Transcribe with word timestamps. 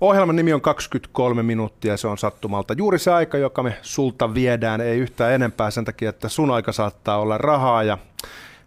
Ohjelman 0.00 0.36
nimi 0.36 0.52
on 0.52 0.60
23 0.60 1.42
minuuttia, 1.42 1.96
se 1.96 2.08
on 2.08 2.18
sattumalta 2.18 2.74
juuri 2.78 2.98
se 2.98 3.10
aika, 3.10 3.38
joka 3.38 3.62
me 3.62 3.76
sulta 3.82 4.34
viedään, 4.34 4.80
ei 4.80 4.98
yhtään 4.98 5.32
enempää 5.32 5.70
sen 5.70 5.84
takia, 5.84 6.10
että 6.10 6.28
sun 6.28 6.50
aika 6.50 6.72
saattaa 6.72 7.18
olla 7.18 7.38
rahaa 7.38 7.82
ja 7.82 7.98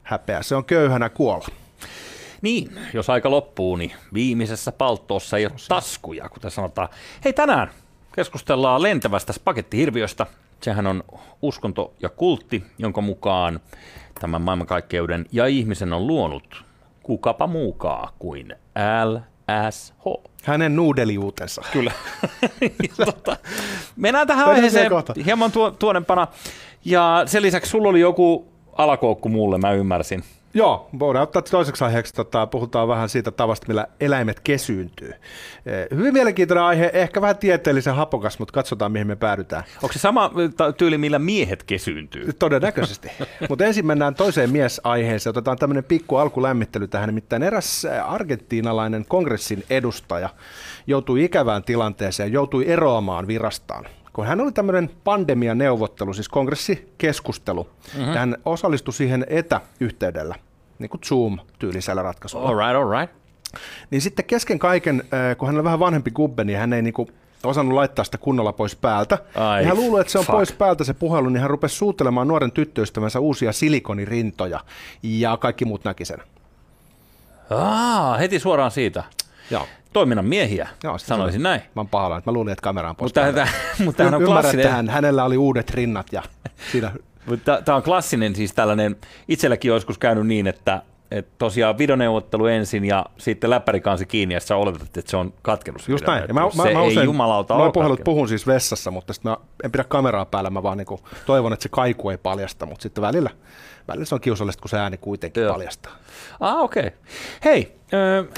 häpeä, 0.04 0.41
se 0.44 0.55
on 0.55 0.65
köyhänä 0.65 1.09
kuolla. 1.09 1.47
Niin, 2.41 2.79
jos 2.94 3.09
aika 3.09 3.31
loppuu, 3.31 3.75
niin 3.75 3.91
viimeisessä 4.13 4.71
palttoossa 4.71 5.38
ei 5.38 5.46
ole 5.46 5.54
taskuja, 5.67 6.30
kuten 6.30 6.52
sanotaan. 6.52 6.89
Hei, 7.25 7.34
tänään 7.34 7.71
keskustellaan 8.16 8.84
lentävästä 8.84 9.34
spagettihirviöstä. 9.34 10.25
Sehän 10.61 10.88
on 10.88 11.04
uskonto 11.41 11.93
ja 12.02 12.09
kultti, 12.09 12.63
jonka 12.77 13.02
mukaan 13.02 13.59
tämän 14.20 14.41
maailmankaikkeuden 14.41 15.25
ja 15.32 15.48
ihmisen 15.48 15.93
on 15.93 16.07
luonut 16.07 16.63
kukapa 17.04 17.48
muukaa 17.48 18.11
kuin 18.20 18.55
LSH. 19.68 20.32
Hänen 20.44 20.76
nuudeliuutensa. 20.76 21.62
Kyllä. 21.74 21.92
tota, 23.06 23.38
mennään 23.96 24.28
tähän 24.28 24.48
aiheeseen 24.48 24.92
hieman 25.25 25.52
tuo, 25.52 25.71
tuonempana. 25.71 26.28
Ja 26.86 27.24
sen 27.25 27.42
lisäksi 27.42 27.71
sulla 27.71 27.89
oli 27.89 28.00
joku 28.00 28.48
alakoukku 28.78 29.29
mulle, 29.29 29.57
mä 29.57 29.71
ymmärsin. 29.71 30.24
Joo, 30.54 30.89
voidaan 31.00 31.23
ottaa 31.23 31.41
toiseksi 31.41 31.83
aiheeksi, 31.83 32.14
tota, 32.14 32.47
puhutaan 32.47 32.88
vähän 32.88 33.09
siitä 33.09 33.31
tavasta, 33.31 33.67
millä 33.67 33.88
eläimet 34.00 34.39
kesyyntyy. 34.39 35.14
Eh, 35.66 35.88
hyvin 35.95 36.14
mielenkiintoinen 36.14 36.64
aihe, 36.64 36.92
ehkä 36.94 37.22
vähän 37.22 37.38
tieteellisen 37.38 37.95
hapokas, 37.95 38.39
mutta 38.39 38.52
katsotaan, 38.52 38.92
mihin 38.92 39.08
me 39.08 39.16
päädytään. 39.16 39.64
Onko 39.83 39.94
se 39.94 40.00
sama 40.00 40.31
tyyli, 40.78 40.97
millä 40.97 41.19
miehet 41.19 41.64
kesyyntyy? 41.64 42.33
Todennäköisesti. 42.33 43.11
mutta 43.50 43.66
ensin 43.66 43.86
mennään 43.86 44.16
toiseen 44.16 44.50
miesaiheeseen. 44.50 45.31
Otetaan 45.31 45.58
tämmöinen 45.58 45.83
pikku 45.83 46.16
alkulämmittely 46.16 46.88
tähän. 46.88 47.09
Nimittäin 47.09 47.44
eräs 47.44 47.86
eh, 47.86 48.11
argentiinalainen 48.11 49.06
kongressin 49.08 49.64
edustaja 49.70 50.30
joutui 50.88 51.23
ikävään 51.23 51.64
tilanteeseen, 51.64 52.31
joutui 52.31 52.67
eroamaan 52.67 53.28
virastaan 53.28 53.86
kun 54.14 54.26
hän 54.26 54.42
oli 54.42 54.52
tämmöinen 54.52 54.90
pandemianeuvottelu, 55.04 56.14
siis 56.14 56.30
kongressikeskustelu, 56.30 57.64
mm-hmm. 57.64 58.14
ja 58.14 58.20
hän 58.20 58.38
osallistui 58.45 58.94
siihen 58.94 59.26
etäyhteydellä, 59.30 60.36
niin 60.80 60.90
kuin 60.90 61.02
Zoom-tyylisellä 61.02 62.04
ratkaisulla. 62.04 62.50
All 62.50 62.58
right, 62.58 62.76
all 62.76 63.00
right. 63.00 63.16
Niin 63.92 64.02
sitten 64.02 64.26
kesken 64.26 64.59
kaiken, 64.59 65.04
äh, 65.14 65.38
kun 65.38 65.48
hän 65.48 65.58
on 65.58 65.64
vähän 65.64 65.80
vanhempi 65.80 66.12
kubbe, 66.12 66.44
niin 66.44 66.59
hän 66.59 66.73
ei 66.73 66.82
niin 66.82 66.94
kuin 66.94 67.08
osannut 67.44 67.76
laittaa 67.76 68.06
sitä 68.06 68.17
kunnolla 68.17 68.54
pois 68.54 68.76
päältä. 68.76 69.17
Ai, 69.36 69.59
niin 69.59 69.67
hän 69.67 69.78
luuli, 69.78 70.02
että 70.02 70.12
se 70.12 70.20
on 70.20 70.26
fuck. 70.26 70.38
pois 70.38 70.52
päältä 70.52 70.84
se 70.84 70.94
puhelu, 70.94 71.30
niin 71.30 71.42
hän 71.42 71.50
rupesi 71.50 71.76
suuttelemaan 71.76 72.28
nuoren 72.28 72.52
tyttöystävänsä 72.52 73.20
uusia 73.20 73.52
silikonirintoja, 73.52 74.59
ja 75.04 75.38
kaikki 75.38 75.66
muut 75.66 75.84
näki 75.84 76.06
sen. 76.06 76.20
Aa, 77.50 78.17
heti 78.17 78.39
suoraan 78.39 78.72
siitä. 78.72 79.04
Joo 79.52 79.68
toiminnan 79.94 80.26
miehiä, 80.26 80.68
Joo, 80.84 80.98
sanoisin 80.98 81.44
näin. 81.44 81.62
Mä 81.62 81.80
oon 81.80 81.88
pahalla, 81.88 82.18
että 82.18 82.32
mä 82.32 82.34
luulin, 82.34 82.52
että 82.52 82.64
kamera 82.64 82.90
on. 82.90 82.96
Mutta 83.02 83.22
tämä, 83.34 83.48
mutta 83.86 84.04
on 84.04 84.24
klassinen. 84.24 84.72
Hän, 84.72 84.90
hänellä 84.90 85.24
oli 85.24 85.38
uudet 85.38 85.70
rinnat 85.70 86.08
ja 86.12 86.24
siinä... 86.72 86.92
Tämä 87.66 87.76
on 87.76 87.84
klassinen 87.84 88.36
siis 88.36 88.54
tällainen, 88.54 88.96
itselläkin 89.28 89.72
on 89.72 89.76
joskus 89.76 89.98
käynyt 89.98 90.28
niin, 90.28 90.48
että, 90.48 90.82
että 91.12 91.32
tosiaan 91.38 91.78
videoneuvottelu 91.78 92.46
ensin 92.46 92.86
ja 92.86 93.06
sitten 93.18 93.50
läppärikansi 93.50 94.06
kiinni 94.06 94.34
ja 94.34 94.40
sä 94.40 94.56
oletat, 94.56 94.82
että 94.82 95.12
se 95.12 95.18
on 95.18 95.34
katkenut. 95.42 95.88
Just 95.88 96.08
näin. 96.08 96.24
Ja 96.28 96.34
mä, 96.34 96.42
mä, 96.42 96.64
se 96.64 96.74
mä 96.74 96.82
usein, 96.82 97.00
ei 97.00 97.06
jumalauta 97.06 97.58
Noin 97.58 97.72
puhelut 97.72 98.04
puhun 98.04 98.28
siis 98.28 98.48
vessassa, 98.48 98.92
mutta 98.92 99.14
sitten 99.14 99.32
mä 99.32 99.38
en 99.64 99.72
pidä 99.72 99.84
kameraa 99.84 100.26
päällä, 100.26 100.50
mä 100.50 100.64
vaan 100.64 100.78
niin 100.78 100.88
toivon, 101.26 101.54
että 101.54 101.64
se 101.64 101.70
kaiku 101.70 102.10
ei 102.10 102.18
paljasta, 102.18 102.66
mutta 102.66 102.84
sitten 102.84 103.02
välillä 103.02 103.30
välillä 103.88 104.06
se 104.06 104.16
on 104.16 104.22
kiusallista, 104.22 104.62
kun 104.62 104.70
se 104.70 104.80
ääni 104.80 104.98
kuitenkin 104.98 105.44
Joo. 105.44 105.54
paljastaa. 105.54 105.94
Ah, 106.40 106.60
okei. 106.60 106.88
Okay. 106.88 107.00
Hei, 107.46 107.76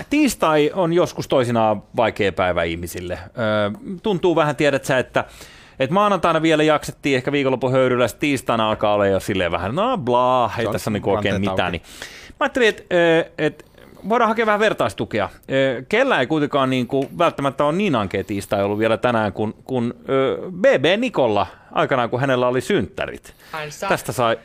tiistai 0.09 0.71
on 0.73 0.93
joskus 0.93 1.27
toisinaan 1.27 1.83
vaikea 1.95 2.31
päivä 2.31 2.63
ihmisille. 2.63 3.19
Tuntuu 4.03 4.35
vähän, 4.35 4.55
tiedät 4.55 4.85
sä, 4.85 4.99
että 4.99 5.25
et 5.79 5.89
maanantaina 5.89 6.41
vielä 6.41 6.63
jaksettiin 6.63 7.15
ehkä 7.15 7.31
viikonlopun 7.31 7.71
höyryllä, 7.71 8.07
tiistaina 8.19 8.69
alkaa 8.69 8.93
olla 8.93 9.07
jo 9.07 9.19
silleen 9.19 9.51
vähän, 9.51 9.75
no 9.75 9.97
bla, 9.97 10.51
ei 10.57 10.67
tässä 10.71 10.89
niinku 10.89 11.11
oikein 11.11 11.41
mitään. 11.41 11.71
Niin. 11.71 11.81
Mä 12.29 12.35
ajattelin, 12.39 12.69
että 12.69 12.83
et, 13.37 13.65
voidaan 14.09 14.27
hakea 14.27 14.45
vähän 14.45 14.59
vertaistukea. 14.59 15.29
Kellä 15.89 16.19
ei 16.19 16.27
kuitenkaan 16.27 16.69
niin 16.69 16.87
kuin, 16.87 17.17
välttämättä 17.17 17.65
ole 17.65 17.73
niin 17.73 17.95
ankea 17.95 18.23
tiistai 18.23 18.63
ollut 18.63 18.79
vielä 18.79 18.97
tänään 18.97 19.33
kuin, 19.33 19.53
kuin 19.63 19.93
BB 20.51 20.85
Nikolla 20.97 21.47
aikanaan, 21.71 22.09
kun 22.09 22.19
hänellä 22.19 22.47
oli 22.47 22.61
synttärit. 22.61 23.33
Tästä 23.89 24.11
sai 24.11 24.39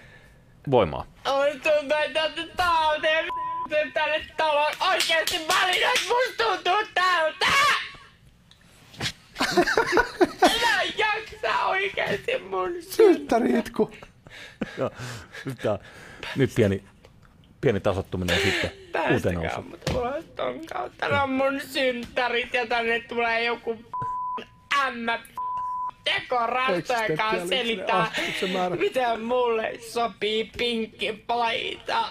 voimaa. 0.70 1.06
On 1.24 1.46
tuntuu, 1.50 1.98
että 2.06 2.30
tauteen 2.56 3.28
tänne 3.94 4.26
taloon 4.36 4.72
oikeesti 4.90 5.38
että 5.38 6.08
musta 6.08 6.44
tuntuu 6.44 6.92
tältä! 6.94 7.46
Mä 10.42 10.82
jaksa 10.96 11.66
oikeesti 11.66 12.38
mun 12.38 12.82
synttäriitku. 12.82 13.90
Joo, 14.78 14.90
nyt, 15.44 15.58
nyt 16.36 16.50
pieni, 16.54 16.84
pieni 17.60 17.80
tasottuminen 17.80 18.40
sitten 18.40 18.70
uuteen 19.12 19.34
nousuun. 19.34 19.70
mutta 19.70 19.98
ulos 19.98 20.24
ton 20.36 20.66
kautta. 20.66 21.08
Nämä 21.08 21.22
on 21.22 21.30
mun 21.30 21.60
synttärit 21.60 22.54
ja 22.54 22.66
tänne 22.66 23.00
tulee 23.00 23.44
joku 23.44 23.76
ämmä 24.84 25.18
tekorastojen 26.14 27.16
kanssa 27.16 27.48
selittää, 27.48 28.10
miten 28.78 29.20
mulle 29.20 29.72
sopii 29.92 30.50
pinkki 30.58 31.12
paita. 31.26 32.04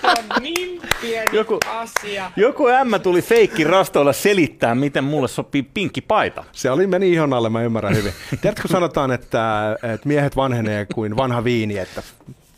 Se 0.00 0.06
on 0.06 0.42
niin 0.42 0.82
pieni 1.00 1.36
joku, 1.36 1.58
asia. 1.68 2.32
Joku 2.36 2.68
ämmä 2.68 2.98
tuli 2.98 3.22
feikki 3.22 3.64
rastoilla 3.64 4.12
selittää, 4.12 4.74
miten 4.74 5.04
mulle 5.04 5.28
sopii 5.28 5.62
pinkki 5.62 6.00
paita. 6.00 6.44
Se 6.52 6.70
oli 6.70 6.86
meni 6.86 7.12
ihon 7.12 7.32
alle, 7.32 7.48
mä 7.48 7.62
ymmärrän 7.62 7.96
hyvin. 7.96 8.12
Tiedätkö, 8.40 8.62
kun 8.62 8.70
sanotaan, 8.70 9.10
että, 9.10 9.72
että 9.82 10.08
miehet 10.08 10.36
vanhenee 10.36 10.86
kuin 10.94 11.16
vanha 11.16 11.44
viini, 11.44 11.78
että 11.78 12.02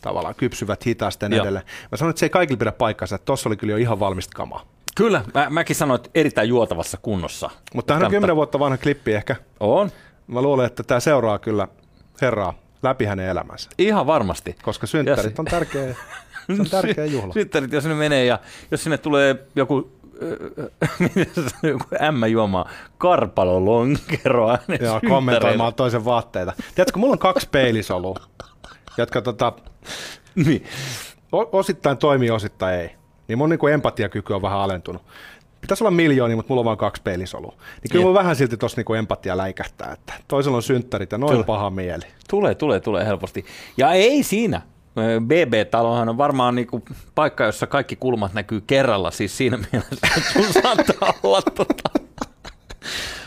tavallaan 0.01 0.35
kypsyvät 0.35 0.85
hitaasti 0.85 1.25
ja 1.25 1.41
edelleen. 1.41 1.65
Mä 1.91 1.97
sanoin, 1.97 2.09
että 2.09 2.19
se 2.19 2.25
ei 2.25 2.29
kaikille 2.29 2.57
pidä 2.57 2.71
paikkansa, 2.71 3.15
että 3.15 3.25
tossa 3.25 3.49
oli 3.49 3.57
kyllä 3.57 3.73
jo 3.73 3.77
ihan 3.77 3.99
valmista 3.99 4.35
kamaa. 4.35 4.65
Kyllä, 4.95 5.21
mä, 5.33 5.49
mäkin 5.49 5.75
sanoin, 5.75 5.99
että 5.99 6.09
erittäin 6.15 6.49
juotavassa 6.49 6.97
kunnossa. 7.01 7.49
Mutta 7.73 7.93
tämä 7.93 8.05
on 8.05 8.11
kymmenen 8.11 8.35
vuotta 8.35 8.59
vanha 8.59 8.77
klippi 8.77 9.13
ehkä. 9.13 9.35
On. 9.59 9.91
Mä 10.27 10.41
luulen, 10.41 10.65
että 10.65 10.83
tämä 10.83 10.99
seuraa 10.99 11.39
kyllä 11.39 11.67
herraa 12.21 12.53
läpi 12.83 13.05
hänen 13.05 13.29
elämänsä. 13.29 13.69
Ihan 13.77 14.07
varmasti. 14.07 14.55
Koska 14.61 14.87
synttärit 14.87 15.39
on 15.39 15.45
tärkeä, 15.45 15.95
se 16.55 16.61
on 16.61 16.69
tärkeä 16.69 17.05
juhla. 17.15 17.33
synttärit, 17.33 17.71
jos 17.71 17.85
ne 17.85 17.93
menee 17.93 18.25
ja 18.25 18.39
jos 18.71 18.83
sinne 18.83 18.97
tulee 18.97 19.35
joku 19.55 19.91
joku 21.63 21.85
ämmä 22.01 22.27
juomaan 22.27 22.69
karpalolonkeroa. 22.97 24.57
Joo, 24.81 25.01
kommentoimaan 25.09 25.73
toisen 25.73 26.05
vaatteita. 26.05 26.53
Tiedätkö, 26.75 26.99
mulla 26.99 27.13
on 27.13 27.19
kaksi 27.19 27.49
peilisolua, 27.51 28.19
jotka 28.97 29.21
tota, 29.21 29.53
niin. 30.35 30.63
osittain 31.31 31.97
toimii, 31.97 32.29
osittain 32.29 32.79
ei. 32.79 32.95
Niin 33.27 33.37
mun 33.37 33.49
niin 33.49 33.73
empatiakyky 33.73 34.33
on 34.33 34.41
vähän 34.41 34.59
alentunut 34.59 35.01
pitäisi 35.61 35.83
olla 35.83 35.91
miljooni, 35.91 36.35
mutta 36.35 36.49
mulla 36.49 36.59
on 36.59 36.65
vain 36.65 36.77
kaksi 36.77 37.01
pelisolua. 37.01 37.53
Niin 37.57 37.91
kyllä 37.91 38.05
mulla 38.05 38.19
vähän 38.19 38.35
silti 38.35 38.57
tuossa 38.57 38.77
niinku 38.77 38.93
empatia 38.93 39.37
läikähtää, 39.37 39.91
että 39.91 40.13
toisella 40.27 40.57
on 40.57 40.63
synttärit 40.63 41.11
ja 41.11 41.17
noin 41.17 41.33
Tule. 41.33 41.43
paha 41.43 41.69
mieli. 41.69 42.05
Tulee, 42.29 42.55
tulee, 42.55 42.79
tulee 42.79 43.05
helposti. 43.05 43.45
Ja 43.77 43.91
ei 43.91 44.23
siinä. 44.23 44.61
BB-talohan 45.19 46.09
on 46.09 46.17
varmaan 46.17 46.55
niinku 46.55 46.83
paikka, 47.15 47.43
jossa 47.43 47.67
kaikki 47.67 47.95
kulmat 47.95 48.33
näkyy 48.33 48.61
kerralla, 48.67 49.11
siis 49.11 49.37
siinä 49.37 49.57
mielessä, 49.71 50.07
että 50.17 50.61
saattaa 50.61 51.13
olla, 51.23 51.41
tota, 51.41 51.89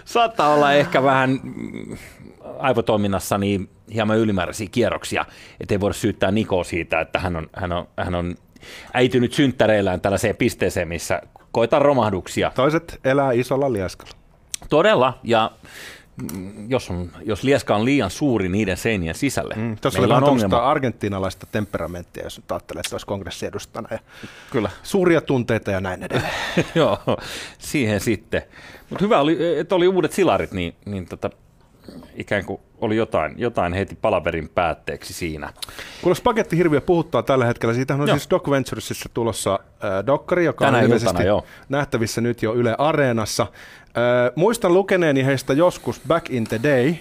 saattaa 0.04 0.54
olla 0.54 0.72
ehkä 0.72 1.02
vähän 1.02 1.40
mm, 1.42 1.96
aivotoiminnassa 2.58 3.38
niin 3.38 3.70
hieman 3.94 4.18
ylimääräisiä 4.18 4.68
kierroksia, 4.72 5.24
ettei 5.60 5.80
voida 5.80 5.92
syyttää 5.94 6.30
Nikoa 6.30 6.64
siitä, 6.64 7.00
että 7.00 7.18
hän 7.18 7.36
on, 7.36 7.50
hän 7.52 7.72
on, 7.72 7.88
hän 7.96 8.14
on 8.14 8.34
äitynyt 8.94 9.32
synttäreillään 9.32 10.00
tällaiseen 10.00 10.36
pisteeseen, 10.36 10.88
missä 10.88 11.20
koita 11.52 11.78
romahduksia. 11.78 12.52
Toiset 12.54 13.00
elää 13.04 13.32
isolla 13.32 13.72
lieskalla. 13.72 14.12
Todella, 14.68 15.18
ja 15.22 15.50
jos, 16.68 16.90
on, 16.90 17.10
jos 17.24 17.42
lieska 17.42 17.76
on 17.76 17.84
liian 17.84 18.10
suuri 18.10 18.48
niiden 18.48 18.76
seinien 18.76 19.14
sisälle. 19.14 19.54
Mm, 19.54 19.76
Tuossa 19.80 20.00
oli 20.00 20.08
vähän 20.08 20.24
ongelma. 20.24 20.56
argentinalaista 20.56 21.46
temperamenttia, 21.52 22.24
jos 22.24 22.38
nyt 22.38 22.52
ajattelee, 22.52 22.80
että 22.80 22.94
olisi 22.94 23.06
kongressiedustana. 23.06 23.88
Ja 23.90 23.98
Kyllä. 24.50 24.70
Suuria 24.82 25.20
tunteita 25.20 25.70
ja 25.70 25.80
näin 25.80 26.02
edelleen. 26.02 26.32
Joo, 26.74 26.98
siihen 27.58 28.00
sitten. 28.00 28.42
Mutta 28.90 29.04
hyvä 29.04 29.20
oli, 29.20 29.58
että 29.58 29.74
oli 29.74 29.88
uudet 29.88 30.12
silarit, 30.12 30.52
niin, 30.52 30.74
niin 30.84 31.06
tota, 31.06 31.30
ikään 32.14 32.44
kuin 32.44 32.60
oli 32.84 32.96
jotain, 32.96 33.34
jotain 33.36 33.72
heti 33.72 33.98
palaverin 34.02 34.48
päätteeksi 34.48 35.12
siinä. 35.12 35.52
Kuule, 36.02 36.14
spagettihirviö 36.14 36.80
puhuttaa 36.80 37.22
tällä 37.22 37.44
hetkellä. 37.44 37.74
Siitähän 37.74 38.00
on 38.00 38.08
joo. 38.08 38.16
siis 38.16 38.30
Doc 38.30 38.50
Venturesissa 38.50 39.08
tulossa 39.14 39.58
äh, 39.62 40.06
dokkari, 40.06 40.44
joka 40.44 40.64
Tänä 40.64 40.78
on 40.78 40.84
iltana, 40.84 41.22
joo. 41.22 41.44
nähtävissä 41.68 42.20
nyt 42.20 42.42
jo 42.42 42.54
Yle 42.54 42.74
Areenassa. 42.78 43.42
Äh, 43.42 44.32
muistan 44.34 44.74
lukeneeni 44.74 45.24
heistä 45.24 45.52
joskus 45.52 46.00
Back 46.08 46.30
in 46.30 46.44
the 46.44 46.60
Day, 46.62 46.94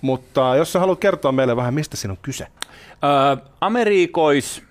mutta 0.00 0.56
jos 0.56 0.72
sä 0.72 0.80
haluat 0.80 1.00
kertoa 1.00 1.32
meille 1.32 1.56
vähän, 1.56 1.74
mistä 1.74 1.96
siinä 1.96 2.12
on 2.12 2.18
kyse? 2.22 2.44
Äh, 2.44 3.48
Amerikois 3.60 4.68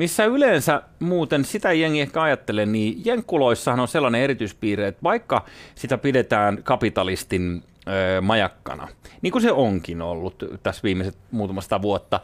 missä 0.00 0.24
yleensä 0.24 0.82
muuten 0.98 1.44
sitä 1.44 1.72
jengi 1.72 2.00
ehkä 2.00 2.22
ajattelee, 2.22 2.66
niin 2.66 3.02
jenkkuloissahan 3.04 3.80
on 3.80 3.88
sellainen 3.88 4.20
erityispiirre, 4.20 4.88
että 4.88 5.02
vaikka 5.02 5.44
sitä 5.74 5.98
pidetään 5.98 6.62
kapitalistin 6.62 7.62
ö, 7.88 8.20
majakkana, 8.20 8.88
niin 9.22 9.32
kuin 9.32 9.42
se 9.42 9.52
onkin 9.52 10.02
ollut 10.02 10.44
tässä 10.62 10.82
viimeiset 10.82 11.16
muutamasta 11.30 11.82
vuotta, 11.82 12.20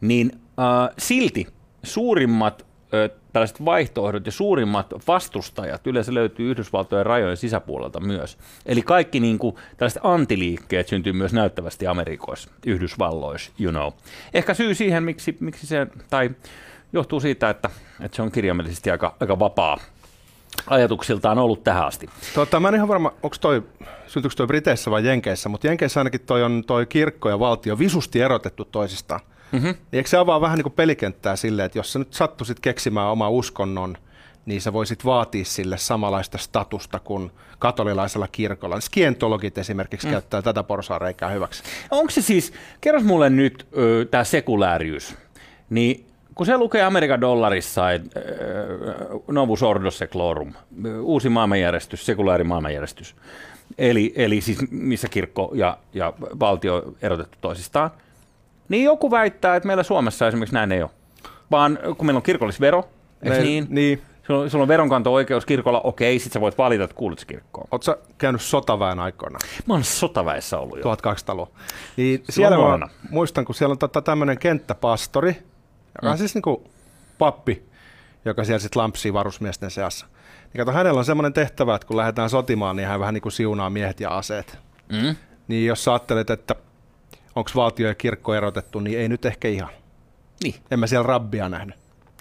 niin 0.00 0.32
ö, 0.34 0.94
silti 0.98 1.46
suurimmat 1.82 2.66
ö, 2.94 3.08
tällaiset 3.32 3.64
vaihtoehdot 3.64 4.26
ja 4.26 4.32
suurimmat 4.32 4.94
vastustajat 5.08 5.86
yleensä 5.86 6.14
löytyy 6.14 6.50
Yhdysvaltojen 6.50 7.06
rajojen 7.06 7.36
sisäpuolelta 7.36 8.00
myös. 8.00 8.38
Eli 8.66 8.82
kaikki 8.82 9.20
niin 9.20 9.38
kuin, 9.38 9.56
tällaiset 9.76 10.00
antiliikkeet 10.04 10.88
syntyy 10.88 11.12
myös 11.12 11.32
näyttävästi 11.32 11.86
Amerikoissa, 11.86 12.50
Yhdysvalloissa, 12.66 13.52
you 13.60 13.72
know. 13.72 13.92
Ehkä 14.34 14.54
syy 14.54 14.74
siihen, 14.74 15.02
miksi, 15.02 15.36
miksi 15.40 15.66
se, 15.66 15.86
tai 16.10 16.30
johtuu 16.92 17.20
siitä, 17.20 17.50
että, 17.50 17.70
että 18.00 18.16
se 18.16 18.22
on 18.22 18.32
kirjaimellisesti 18.32 18.90
aika, 18.90 19.16
aika 19.20 19.38
vapaa 19.38 19.78
ajatuksiltaan 20.66 21.38
ollut 21.38 21.64
tähän 21.64 21.86
asti. 21.86 22.08
Tota, 22.34 22.60
mä 22.60 22.68
en 22.68 22.74
ihan 22.74 22.88
varma, 22.88 23.12
onko 23.22 23.36
toi, 23.40 23.62
syntyykö 24.06 24.36
toi 24.36 24.46
Briteissä 24.46 24.90
vai 24.90 25.06
Jenkeissä, 25.06 25.48
mutta 25.48 25.66
Jenkeissä 25.66 26.00
ainakin 26.00 26.20
toi 26.20 26.42
on 26.42 26.64
toi 26.66 26.86
kirkko 26.86 27.28
ja 27.28 27.38
valtio 27.38 27.78
visusti 27.78 28.20
erotettu 28.20 28.64
toisistaan. 28.64 29.20
Mm-hmm. 29.52 29.68
Niin 29.68 29.78
eikö 29.92 30.08
se 30.08 30.16
avaa 30.16 30.40
vähän 30.40 30.56
niin 30.56 30.62
kuin 30.62 30.72
pelikenttää 30.72 31.36
silleen, 31.36 31.66
että 31.66 31.78
jos 31.78 31.92
sä 31.92 31.98
nyt 31.98 32.14
sattuisit 32.14 32.60
keksimään 32.60 33.08
oma 33.08 33.28
uskonnon, 33.28 33.96
niin 34.46 34.60
sä 34.60 34.72
voisit 34.72 35.04
vaatia 35.04 35.44
sille 35.44 35.78
samanlaista 35.78 36.38
statusta 36.38 36.98
kuin 36.98 37.30
katolilaisella 37.58 38.28
kirkolla. 38.28 38.80
Skientologit 38.80 39.58
esimerkiksi 39.58 40.06
mm. 40.06 40.10
käyttää 40.10 40.42
tätä 40.42 40.62
porsaareikää 40.62 41.28
hyväksi. 41.30 41.62
Onko 41.90 42.10
se 42.10 42.22
siis, 42.22 42.52
kerros 42.80 43.04
mulle 43.04 43.30
nyt 43.30 43.66
tämä 44.10 44.24
sekulääriys, 44.24 45.14
niin 45.70 46.09
kun 46.34 46.46
se 46.46 46.56
lukee 46.58 46.82
Amerikan 46.82 47.20
dollarissa, 47.20 47.90
että 47.92 48.20
Novus 49.28 49.62
Ordo 49.62 49.90
Seclorum, 49.90 50.52
uusi 51.00 51.28
maailmanjärjestys, 51.28 52.06
sekulaari 52.06 52.44
maailmanjärjestys, 52.44 53.16
eli, 53.78 54.12
eli 54.16 54.40
siis 54.40 54.58
missä 54.70 55.08
kirkko 55.08 55.50
ja, 55.54 55.78
ja 55.94 56.12
valtio 56.40 56.94
erotettu 57.02 57.38
toisistaan, 57.40 57.90
niin 58.68 58.84
joku 58.84 59.10
väittää, 59.10 59.56
että 59.56 59.66
meillä 59.66 59.82
Suomessa 59.82 60.28
esimerkiksi 60.28 60.54
näin 60.54 60.72
ei 60.72 60.82
ole. 60.82 60.90
Vaan 61.50 61.78
kun 61.96 62.06
meillä 62.06 62.18
on 62.18 62.22
kirkollisvero, 62.22 62.88
eikö 63.22 63.36
Ne- 63.36 63.42
niin? 63.42 63.66
niin. 63.68 64.02
Sulla, 64.26 64.40
on- 64.40 64.50
sulla 64.50 64.62
on 64.62 64.68
veronkanto-oikeus 64.68 65.46
kirkolla, 65.46 65.80
okei, 65.80 66.18
sit 66.18 66.32
sä 66.32 66.40
voit 66.40 66.58
valita, 66.58 66.84
että 66.84 66.96
kuulut 66.96 67.18
sä 67.18 67.26
kirkkoon. 67.26 67.66
Oletko 67.70 67.94
käynyt 68.18 68.40
sotaväen 68.42 68.98
aikoinaan? 68.98 69.40
Mä 69.66 69.74
oon 69.74 69.84
sotaväessä 69.84 70.58
ollut 70.58 70.78
jo. 70.78 70.84
1200-luvun. 70.94 71.54
Niin 71.96 72.24
siellä 72.30 72.78
mä 72.78 72.88
muistan, 73.10 73.44
kun 73.44 73.54
siellä 73.54 73.76
on 73.96 74.02
tämmöinen 74.04 74.38
kenttäpastori, 74.38 75.36
joka 75.94 76.10
on 76.10 76.16
Mm. 76.16 76.18
siis 76.18 76.34
niinku 76.34 76.70
pappi, 77.18 77.62
joka 78.24 78.44
siellä 78.44 78.58
sitten 78.58 78.82
lampsii 78.82 79.12
varusmiesten 79.12 79.70
seassa. 79.70 80.06
Niin 80.52 80.58
kato, 80.58 80.72
hänellä 80.72 80.98
on 80.98 81.04
semmoinen 81.04 81.32
tehtävä, 81.32 81.74
että 81.74 81.86
kun 81.86 81.96
lähdetään 81.96 82.30
sotimaan, 82.30 82.76
niin 82.76 82.88
hän 82.88 83.00
vähän 83.00 83.14
niin 83.14 83.22
kuin 83.22 83.32
siunaa 83.32 83.70
miehet 83.70 84.00
ja 84.00 84.10
aseet. 84.10 84.58
Mm? 84.92 85.16
Niin 85.48 85.66
jos 85.66 85.84
sä 85.84 85.92
ajattelet, 85.92 86.30
että 86.30 86.54
onko 87.36 87.50
valtio 87.54 87.88
ja 87.88 87.94
kirkko 87.94 88.34
erotettu, 88.34 88.80
niin 88.80 88.98
ei 88.98 89.08
nyt 89.08 89.24
ehkä 89.24 89.48
ihan. 89.48 89.70
Niin. 90.44 90.54
En 90.70 90.80
mä 90.80 90.86
siellä 90.86 91.06
rabbia 91.06 91.48
nähnyt. 91.48 91.76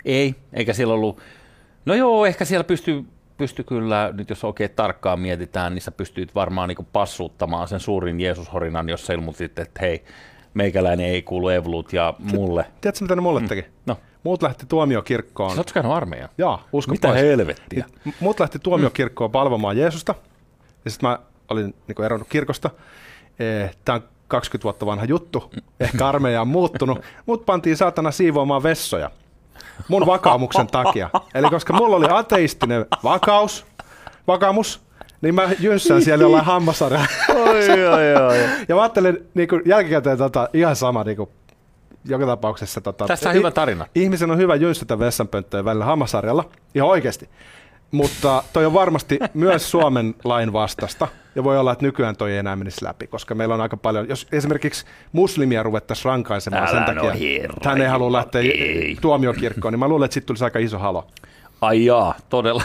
Ei, 0.06 0.36
eikä 0.54 0.74
siellä 0.74 0.94
ollut... 0.94 1.22
No 1.86 1.94
joo, 1.94 2.26
ehkä 2.26 2.46
siellä 2.46 2.64
pystyy, 2.64 3.06
pystyy 3.38 3.66
kyllä, 3.66 4.14
nyt 4.14 4.30
jos 4.30 4.44
oikein 4.44 4.70
tarkkaan 4.76 5.20
mietitään, 5.20 5.74
niin 5.76 5.82
sä 5.82 5.92
pystyit 5.92 6.36
varmaan 6.36 6.70
niin 6.70 6.88
passuuttamaan 6.94 7.68
sen 7.68 7.80
suurin 7.80 8.20
Jeesushorinan, 8.20 8.90
jossa 8.90 9.14
ilmoitit, 9.14 9.60
että 9.60 9.82
hei, 9.82 10.04
meikäläinen 10.64 11.06
ei 11.06 11.22
kuulu 11.22 11.50
Evolut 11.50 11.94
ja 11.94 12.14
mulle. 12.20 12.66
Tiedätkö, 12.82 13.04
mitä 13.06 13.16
ne 13.16 13.22
mulle 13.22 13.42
teki? 13.42 13.66
No, 13.86 13.98
Muut 14.24 14.44
lähti 14.44 14.66
tuomiokirkkoon. 14.66 15.52
sä 15.56 15.60
oot 15.60 15.72
käynyt 15.72 15.92
armeijan. 15.92 16.30
Jaa, 16.38 16.64
usko 16.74 16.92
Mitä 16.92 17.08
pois. 17.08 17.22
helvettiä? 17.22 17.86
Niin, 18.06 18.16
Mut 18.20 18.40
lähti 18.40 18.60
tuomiokirkkoon 18.60 19.32
palvomaan 19.32 19.78
Jeesusta. 19.78 20.16
Ja 20.86 20.92
sitten 20.92 21.10
mä 21.10 21.20
olin 21.50 21.76
niin 21.88 22.06
eronnut 22.06 22.28
kirkosta. 22.30 22.70
Tämä 23.86 23.96
on 23.96 24.04
20 24.28 24.64
vuotta 24.64 24.86
vanha 24.86 25.06
juttu. 25.06 25.52
Ehkä 25.80 26.08
armeija 26.08 26.42
on 26.42 26.48
muuttunut. 26.48 27.00
Mut 27.26 27.46
pantiin 27.46 27.78
saatana 27.78 28.12
siivoamaan 28.12 28.64
vessoja. 28.64 29.12
Mun 29.88 30.06
vakaumuksen 30.06 30.68
takia. 30.68 31.10
Eli 31.34 31.50
koska 31.50 31.74
mulla 31.74 31.96
oli 31.96 32.08
ateistinen 32.10 32.86
vakaus, 33.04 33.66
vakaumus, 34.28 34.82
niin 35.22 35.36
mä 35.36 35.50
jynssään 35.60 36.02
siellä 36.02 36.24
jollain 36.24 36.46
hammasarjalla. 36.46 37.08
Oi, 37.30 37.86
oi, 37.86 38.16
oi. 38.16 38.38
Ja 38.70 38.76
mä 38.76 38.82
ajattelin 38.82 39.18
niin 39.34 39.48
kuin 39.48 39.62
jälkikäteen 39.66 40.18
tota, 40.18 40.50
ihan 40.54 40.76
sama 40.76 41.04
niin 41.04 41.18
kuin, 41.18 41.30
joka 42.06 42.26
tapauksessa. 42.26 42.82
Tota, 42.82 43.08
Tässä 43.08 43.30
on 43.30 43.36
hyvä 43.36 43.52
tarina. 43.52 43.86
Ihmisen 43.96 44.32
on 44.32 44.38
hyvä 44.38 44.56
jynssätä 44.56 45.00
vessanpönttöjen 45.00 45.66
välillä 45.66 45.86
hammasarjalla, 45.86 46.50
ihan 46.76 46.90
oikeasti. 46.90 47.30
Mutta 47.92 48.44
toi 48.54 48.66
on 48.66 48.74
varmasti 48.74 49.20
myös 49.34 49.72
Suomen 49.72 50.16
lain 50.24 50.54
vastasta. 50.54 51.08
Ja 51.36 51.44
voi 51.44 51.58
olla, 51.58 51.72
että 51.72 51.86
nykyään 51.86 52.16
toi 52.16 52.32
ei 52.32 52.38
enää 52.38 52.56
menisi 52.56 52.86
läpi, 52.86 53.08
koska 53.08 53.36
meillä 53.36 53.54
on 53.54 53.62
aika 53.62 53.78
paljon, 53.78 54.10
jos 54.10 54.28
esimerkiksi 54.32 54.86
muslimia 55.12 55.64
ruvettaisiin 55.64 56.06
rankaisemaan 56.06 56.64
Älä 56.64 56.86
sen 56.86 56.96
no 56.96 57.04
takia, 57.04 57.40
herra 57.42 57.54
että 57.58 57.70
hän 57.70 57.82
ei 57.82 57.88
halua 57.88 58.12
lähteä 58.12 58.42
ei. 58.42 58.98
tuomiokirkkoon, 59.02 59.74
niin 59.74 59.80
mä 59.80 59.88
luulen, 59.88 60.06
että 60.06 60.14
sitten 60.14 60.28
tulisi 60.28 60.44
aika 60.44 60.60
iso 60.60 60.80
halo. 60.80 61.08
Ai 61.62 61.86
jaa, 61.86 62.16
todella. 62.30 62.64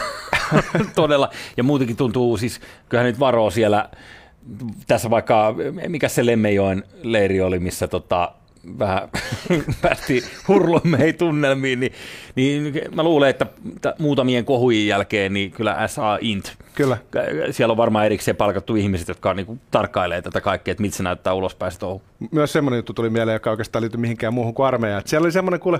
todella. 0.95 1.29
Ja 1.57 1.63
muutenkin 1.63 1.97
tuntuu 1.97 2.37
siis, 2.37 2.61
kyllähän 2.89 3.11
nyt 3.11 3.19
varoo 3.19 3.49
siellä, 3.51 3.89
tässä 4.87 5.09
vaikka, 5.09 5.55
mikä 5.87 6.09
se 6.09 6.25
Lemmenjoen 6.25 6.83
leiri 7.03 7.41
oli, 7.41 7.59
missä 7.59 7.87
tota, 7.87 8.31
vähän 8.79 9.09
päästiin 9.81 10.23
hurlummeihin 10.47 11.17
tunnelmiin, 11.17 11.79
niin, 11.79 11.93
niin 12.35 12.73
mä 12.95 13.03
luulen, 13.03 13.29
että 13.29 13.45
muutamien 13.99 14.45
kohujen 14.45 14.87
jälkeen 14.87 15.33
niin 15.33 15.51
kyllä 15.51 15.87
SA 15.87 16.17
Int, 16.21 16.55
Kyllä. 16.75 16.97
siellä 17.51 17.71
on 17.71 17.77
varmaan 17.77 18.05
erikseen 18.05 18.37
palkattu 18.37 18.75
ihmiset, 18.75 19.07
jotka 19.07 19.33
niin 19.33 19.61
tarkkailee 19.71 20.21
tätä 20.21 20.41
kaikkea, 20.41 20.71
että 20.71 20.81
miltä 20.81 20.97
se 20.97 21.03
näyttää 21.03 21.33
ulospäin 21.33 21.71
se 21.71 21.79
touhu. 21.79 22.01
Myös 22.31 22.53
semmoinen 22.53 22.77
juttu 22.77 22.93
tuli 22.93 23.09
mieleen, 23.09 23.35
joka 23.35 23.51
oikeastaan 23.51 23.81
liittyy 23.81 24.01
mihinkään 24.01 24.33
muuhun 24.33 24.53
kuin 24.53 24.67
armeijaan. 24.67 24.99
Että 24.99 25.09
siellä 25.09 25.25
oli 25.25 25.31
semmoinen 25.31 25.59
kuule 25.59 25.79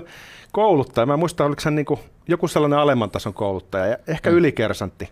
kouluttaja, 0.52 1.06
mä 1.06 1.12
en 1.12 1.18
muista, 1.18 1.44
oliko 1.44 1.62
hän 1.64 1.74
niinku 1.74 2.00
joku 2.28 2.48
sellainen 2.48 2.78
alemman 2.78 3.10
tason 3.10 3.34
kouluttaja, 3.34 3.86
ja 3.86 3.96
ehkä 4.06 4.30
mm. 4.30 4.36
ylikersantti. 4.36 5.08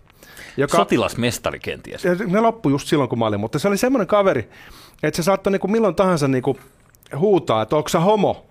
Joka, 0.57 0.77
Sotilasmestari 0.77 1.59
kenties. 1.59 2.05
Ja 2.05 2.15
ne 2.27 2.39
loppui 2.39 2.71
just 2.71 2.87
silloin, 2.87 3.09
kun 3.09 3.19
mä 3.19 3.25
olin, 3.25 3.39
mutta 3.39 3.59
se 3.59 3.67
oli 3.67 3.77
semmoinen 3.77 4.07
kaveri, 4.07 4.49
että 5.03 5.15
se 5.15 5.23
saattoi 5.23 5.51
niinku 5.51 5.67
milloin 5.67 5.95
tahansa 5.95 6.27
niinku 6.27 6.57
huutaa, 7.17 7.61
että 7.61 7.75
onko 7.75 7.89
sä 7.89 7.99
homo? 7.99 8.45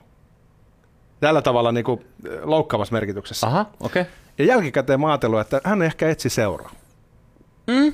Tällä 1.20 1.42
tavalla 1.42 1.72
niinku 1.72 2.02
loukkaavassa 2.42 2.92
merkityksessä. 2.92 3.46
Aha, 3.46 3.66
okei. 3.80 4.02
Okay. 4.02 4.12
Ja 4.38 4.44
jälkikäteen 4.44 5.00
mä 5.00 5.08
ajatellut, 5.08 5.40
että 5.40 5.60
hän 5.64 5.82
ehkä 5.82 6.08
etsi 6.08 6.28
seuraa. 6.28 6.70
Mm, 7.66 7.92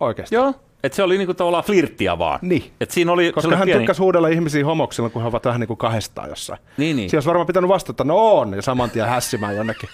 Oikeasti. 0.00 0.34
joo, 0.34 0.54
että 0.82 0.96
se 0.96 1.02
oli 1.02 1.18
niinku 1.18 1.34
tavallaan 1.34 1.64
flirttiä 1.64 2.18
vaan. 2.18 2.38
Niin. 2.42 2.72
Et 2.80 2.90
siinä 2.90 3.12
oli, 3.12 3.32
Koska 3.32 3.56
hän 3.56 3.64
pieni... 3.64 3.80
tykkäsi 3.80 4.02
huudella 4.02 4.28
ihmisiä 4.28 4.64
homoksi 4.64 4.96
silloin, 4.96 5.12
kun 5.12 5.22
he 5.22 5.28
ovat 5.28 5.44
vähän 5.44 5.60
niin 5.60 5.68
kuin 5.68 5.76
kahdestaan 5.76 6.28
jossain. 6.28 6.60
Niin, 6.76 6.96
niin. 6.96 7.10
Siinä 7.10 7.16
olisi 7.16 7.26
varmaan 7.26 7.46
pitänyt 7.46 7.68
vastata, 7.68 8.04
no 8.04 8.38
on, 8.38 8.54
ja 8.54 8.62
saman 8.62 8.90
tien 8.90 9.06
hässimään 9.08 9.56
jonnekin. 9.56 9.88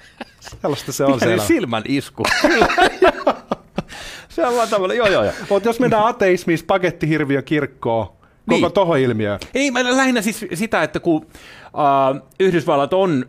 Sellaista 0.62 0.92
se 0.92 1.04
on 1.04 1.10
Pieni 1.10 1.24
siellä. 1.24 1.44
silmän 1.44 1.82
isku. 1.88 2.22
se 4.28 4.46
on 4.46 4.56
vaan 4.56 4.68
tämmöinen, 4.68 4.96
joo 4.96 5.06
joo 5.06 5.24
joo. 5.24 5.32
Mutta 5.50 5.68
jos 5.68 5.80
mennään 5.80 6.06
ateismiin, 6.06 6.58
pakettihirviö 6.66 7.42
kirkkoon, 7.42 8.12
koko 8.48 8.60
Niin. 8.66 8.72
tohon 8.72 8.98
ilmiöön. 8.98 9.40
Ei, 9.54 9.70
mä 9.70 9.96
lähinnä 9.96 10.22
siis 10.22 10.46
sitä, 10.54 10.82
että 10.82 11.00
kun 11.00 11.26
äh, 11.64 12.22
Yhdysvallat 12.40 12.92
on 12.92 13.26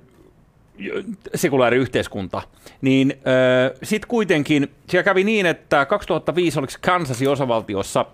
sekulaari 1.35 1.77
yhteiskunta, 1.77 2.41
niin 2.81 3.13
äh, 3.17 3.77
sitten 3.83 4.07
kuitenkin 4.07 4.71
siellä 4.89 5.03
kävi 5.03 5.23
niin, 5.23 5.45
että 5.45 5.85
2005 5.85 6.59
oliko 6.59 6.73
Kansasin 6.81 7.29
osavaltiossa, 7.29 8.05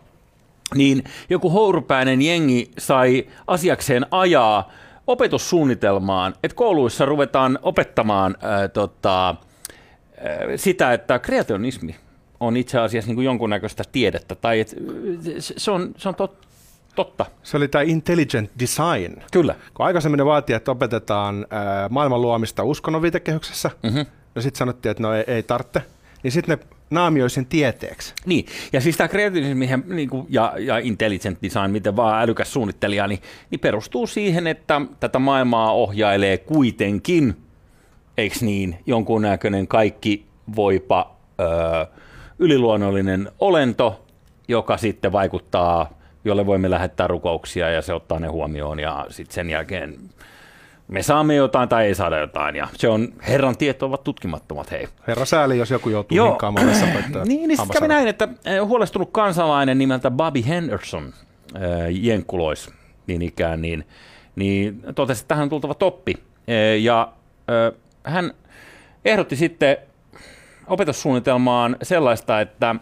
niin 0.76 1.04
joku 1.30 1.50
hourupäinen 1.50 2.22
jengi 2.22 2.72
sai 2.78 3.28
asiakseen 3.48 4.06
ajaa 4.12 4.72
opetussuunnitelmaan, 5.08 6.34
että 6.44 6.56
kouluissa 6.56 7.06
ruvetaan 7.06 7.60
opettamaan 7.62 8.36
äh, 8.44 8.70
tota, 8.74 9.30
äh, 9.30 9.36
sitä, 10.56 10.94
että 10.94 11.20
kreationismi 11.20 11.96
on 12.40 12.58
itse 12.58 12.80
asiassa 12.80 13.08
niin 13.08 13.16
kuin 13.16 13.26
jonkunnäköistä 13.26 13.84
tiedettä, 13.92 14.36
tai 14.36 14.60
et, 14.60 14.76
se- 15.40 15.72
on, 15.72 15.92
se 15.98 16.10
on 16.10 16.16
tot, 16.16 16.48
totta. 17.00 17.26
Se 17.44 17.58
oli 17.58 17.68
tämä 17.68 17.82
intelligent 17.82 18.52
design. 18.60 19.24
Kyllä. 19.32 19.56
Kun 19.74 19.86
aikaisemmin 19.86 20.18
ne 20.18 20.26
vaatii, 20.26 20.56
että 20.56 20.72
opetetaan 20.72 21.46
ää, 21.50 21.90
maailman 21.90 22.22
luomista 22.22 22.64
uskonnon 22.64 23.02
viitekehyksessä, 23.02 23.72
mm-hmm. 23.84 24.06
no 24.36 24.42
sitten 24.42 24.60
sanottiin, 24.60 24.92
että 24.92 25.04
no 25.04 25.14
ei, 25.14 25.24
ei 25.28 25.44
tarvitse, 25.44 25.82
niin 26.24 26.32
sitten 26.32 26.58
ne 26.58 26.66
naamioi 26.90 27.30
sen 27.30 27.46
tieteeksi. 27.46 28.14
Niin, 28.26 28.46
ja 28.74 28.82
siis 28.82 28.98
tämä 28.98 29.08
kreatiivismi 29.08 29.70
niin 29.86 30.10
kuin, 30.10 30.26
ja, 30.30 30.54
ja 30.58 30.78
intelligent 30.78 31.40
design, 31.44 31.72
miten 31.72 31.96
vaan 31.96 32.22
älykäs 32.22 32.54
suunnittelija, 32.54 33.08
niin, 33.08 33.20
niin 33.52 33.60
perustuu 33.60 34.08
siihen, 34.08 34.48
että 34.48 34.82
tätä 35.00 35.20
maailmaa 35.20 35.74
ohjailee 35.74 36.38
kuitenkin, 36.38 37.38
eikö 38.18 38.36
niin, 38.42 38.80
jonkunnäköinen 38.86 39.68
kaikki 39.68 40.26
voipa 40.56 41.16
ö, 41.40 41.86
yliluonnollinen 42.40 43.32
olento, 43.40 44.06
joka 44.48 44.78
sitten 44.78 45.12
vaikuttaa, 45.12 45.99
jolle 46.26 46.46
voimme 46.46 46.70
lähettää 46.70 47.08
rukouksia 47.08 47.70
ja 47.70 47.82
se 47.82 47.94
ottaa 47.94 48.20
ne 48.20 48.28
huomioon 48.28 48.80
ja 48.80 49.06
sitten 49.10 49.34
sen 49.36 49.50
jälkeen 49.50 49.96
me 50.90 51.04
saamme 51.04 51.36
jotain 51.36 51.70
tai 51.70 51.86
ei 51.86 51.96
saada 51.96 52.20
jotain. 52.20 52.56
Ja 52.56 52.68
se 52.76 52.88
on, 52.88 53.08
herran 53.28 53.58
tiet 53.58 53.84
ovat 53.84 54.04
tutkimattomat, 54.04 54.72
hei. 54.72 54.88
Herra 55.08 55.26
sääli, 55.26 55.58
jos 55.58 55.72
joku 55.72 55.90
joutuu 55.90 56.16
Joo. 56.18 56.28
hinkkaamaan 56.28 56.68
vessa 56.68 56.86
Niin, 56.86 57.48
niin 57.48 57.58
sitten 57.58 57.74
kävi 57.74 57.88
näin, 57.88 58.08
että 58.08 58.28
eh, 58.46 58.62
huolestunut 58.62 59.10
kansalainen 59.12 59.78
nimeltä 59.78 60.12
Bobby 60.12 60.44
Henderson, 60.48 61.14
äh, 61.56 61.62
Jenkkulois 61.92 62.70
niin 63.08 63.22
ikään, 63.22 63.62
niin, 63.62 63.88
niin 64.36 64.82
totesi, 64.96 65.22
että 65.22 65.28
tähän 65.28 65.44
on 65.44 65.50
tultava 65.50 65.74
toppi. 65.74 66.14
Eh, 66.48 66.82
Ja 66.82 67.14
äh, 67.50 67.80
hän 68.04 68.34
ehdotti 69.06 69.36
sitten 69.36 69.78
opetussuunnitelmaan 70.68 71.78
sellaista, 71.82 72.42
että 72.42 72.76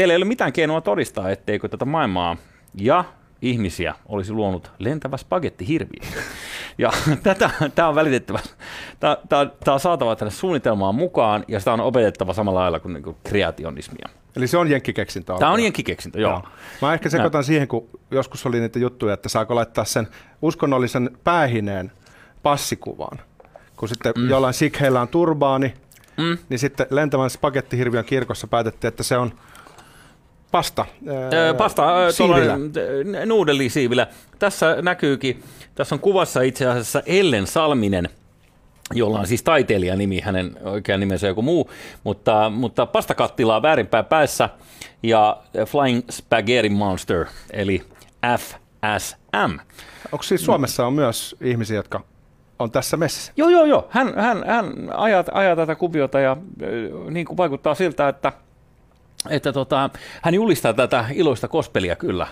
teillä 0.00 0.12
ei 0.12 0.16
ole 0.16 0.24
mitään 0.24 0.52
keinoa 0.52 0.80
todistaa, 0.80 1.30
etteikö 1.30 1.68
tätä 1.68 1.84
maailmaa 1.84 2.36
ja 2.74 3.04
ihmisiä 3.42 3.94
olisi 4.06 4.32
luonut 4.32 4.70
lentävä 4.78 5.16
spagettihirviö. 5.16 6.22
Ja 6.78 6.92
tätä, 7.22 7.50
tämä 7.74 7.88
on 7.88 7.94
välitettävä, 7.94 8.38
tämä, 9.00 9.16
tämä, 9.28 9.46
tämä 9.64 9.74
on 9.74 9.80
saatava 9.80 10.16
tänne 10.16 10.30
suunnitelmaan 10.30 10.94
mukaan 10.94 11.44
ja 11.48 11.58
sitä 11.58 11.72
on 11.72 11.80
opetettava 11.80 12.34
samalla 12.34 12.60
lailla 12.60 12.80
kuin, 12.80 12.92
niin 12.92 13.16
kreationismia. 13.24 14.08
Eli 14.36 14.46
se 14.46 14.58
on 14.58 14.70
jenkkikeksintö. 14.70 15.34
Tämä 15.38 15.52
on 15.52 15.60
jenkkikeksintö, 15.60 16.20
joo. 16.20 16.32
Joo. 16.32 16.42
Mä 16.82 16.94
ehkä 16.94 17.08
sekoitan 17.08 17.44
siihen, 17.44 17.68
kun 17.68 17.88
joskus 18.10 18.46
oli 18.46 18.60
niitä 18.60 18.78
juttuja, 18.78 19.14
että 19.14 19.28
saako 19.28 19.54
laittaa 19.54 19.84
sen 19.84 20.08
uskonnollisen 20.42 21.10
päähineen 21.24 21.92
passikuvaan. 22.42 23.18
Kun 23.76 23.88
sitten 23.88 24.12
mm. 24.16 24.28
jollain 24.28 24.54
sikheillä 24.54 25.00
on 25.00 25.08
turbaani, 25.08 25.74
mm. 26.16 26.38
niin 26.48 26.58
sitten 26.58 26.86
lentävän 26.90 27.30
spagettihirviön 27.30 28.04
kirkossa 28.04 28.46
päätettiin, 28.46 28.88
että 28.88 29.02
se 29.02 29.16
on 29.16 29.32
pasta. 30.50 30.86
Öö, 31.32 31.54
Pasta 31.54 31.98
öö, 31.98 33.26
nuudelisiivillä. 33.26 34.06
Tässä 34.38 34.76
näkyykin, 34.82 35.42
tässä 35.74 35.94
on 35.94 36.00
kuvassa 36.00 36.42
itse 36.42 36.66
asiassa 36.66 37.02
Ellen 37.06 37.46
Salminen, 37.46 38.08
jolla 38.94 39.18
on 39.18 39.26
siis 39.26 39.42
taiteilijan 39.42 39.98
nimi, 39.98 40.20
hänen 40.20 40.56
oikea 40.62 40.98
nimensä 40.98 41.26
joku 41.26 41.42
muu, 41.42 41.70
mutta, 42.04 42.50
mutta 42.50 42.86
pastakattilaa 42.86 43.62
väärinpäin 43.62 44.04
päässä 44.04 44.48
ja 45.02 45.42
Flying 45.66 46.02
Spaghetti 46.10 46.68
Monster, 46.68 47.26
eli 47.52 47.82
FSM. 48.38 49.58
Onko 50.12 50.22
siis 50.22 50.44
Suomessa 50.44 50.86
on 50.86 50.92
myös 50.92 51.36
ihmisiä, 51.40 51.76
jotka 51.76 52.00
on 52.58 52.70
tässä 52.70 52.96
messissä? 52.96 53.32
Joo, 53.36 53.48
joo, 53.48 53.64
joo. 53.64 53.88
Hän, 53.90 54.14
hän, 54.16 54.44
hän 54.46 54.66
ajaa, 54.94 55.24
ajaa 55.32 55.56
tätä 55.56 55.74
kuviota 55.74 56.20
ja 56.20 56.36
niin 57.10 57.26
kuin 57.26 57.36
vaikuttaa 57.36 57.74
siltä, 57.74 58.08
että, 58.08 58.32
että 59.28 59.52
tota, 59.52 59.90
hän 60.22 60.34
julistaa 60.34 60.72
tätä 60.72 61.04
iloista 61.14 61.48
kospelia 61.48 61.96
kyllä, 61.96 62.26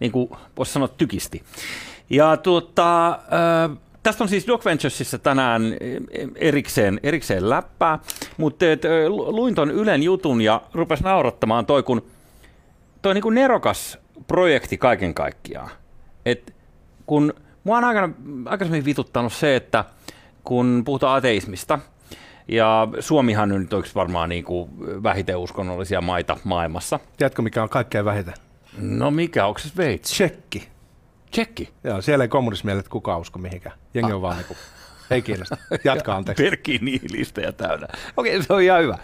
niin 0.00 0.12
kuin 0.12 0.30
voisi 0.56 0.72
sanoa 0.72 0.88
tykisti. 0.88 1.42
Ja 2.10 2.36
tuota, 2.36 3.08
ö, 3.10 3.76
tästä 4.02 4.24
on 4.24 4.28
siis 4.28 4.46
Doc 4.46 4.64
Venturesissa 4.64 5.18
tänään 5.18 5.62
erikseen, 6.34 7.00
erikseen 7.02 7.50
läppää, 7.50 7.98
mutta 8.36 8.70
et, 8.70 8.82
luin 9.08 9.54
ton 9.54 9.70
Ylen 9.70 10.02
jutun 10.02 10.40
ja 10.40 10.62
rupes 10.74 11.00
naurattamaan 11.00 11.66
toi, 11.66 11.82
kun 11.82 12.06
toi 13.02 13.14
niin 13.14 13.22
kuin 13.22 13.34
nerokas 13.34 13.98
projekti 14.26 14.78
kaiken 14.78 15.14
kaikkiaan. 15.14 15.70
Et 16.26 16.54
kun 17.06 17.34
mua 17.64 17.78
on 17.78 17.84
aikana, 17.84 18.14
aikaisemmin 18.44 18.84
vituttanut 18.84 19.32
se, 19.32 19.56
että 19.56 19.84
kun 20.44 20.82
puhutaan 20.84 21.16
ateismista, 21.16 21.78
ja 22.48 22.88
Suomihan 23.00 23.52
on 23.52 23.60
nyt 23.60 23.72
oikeasti 23.72 23.94
varmaan 23.94 24.28
niin 24.28 24.44
kuin 24.44 24.70
vähiten 25.02 25.38
uskonnollisia 25.38 26.00
maita 26.00 26.36
maailmassa. 26.44 27.00
Tiedätkö, 27.16 27.42
mikä 27.42 27.62
on 27.62 27.68
kaikkein 27.68 28.04
vähiten? 28.04 28.34
No 28.78 29.10
mikä, 29.10 29.46
onko 29.46 29.58
se 29.58 29.68
Sveitsi? 29.68 30.14
Tsekki. 30.14 30.68
Tsekki. 31.30 31.68
Joo, 31.84 32.02
siellä 32.02 32.24
ei 32.24 32.28
kommunismi 32.28 32.72
että 32.72 32.90
kukaan 32.90 33.20
usko 33.20 33.38
mihinkään. 33.38 33.78
Jengi 33.94 34.12
on 34.12 34.22
vaan 34.22 34.36
niinku, 34.36 34.56
ei 35.10 35.22
kiinnosta. 35.22 35.56
Jatka 35.84 36.14
anteeksi. 36.16 36.44
Pelkkiä 36.44 36.78
nihilistejä 36.82 37.52
täynnä. 37.52 37.86
Okei, 38.16 38.42
se 38.42 38.52
on 38.52 38.62
ihan 38.62 38.82
hyvä. 38.82 38.98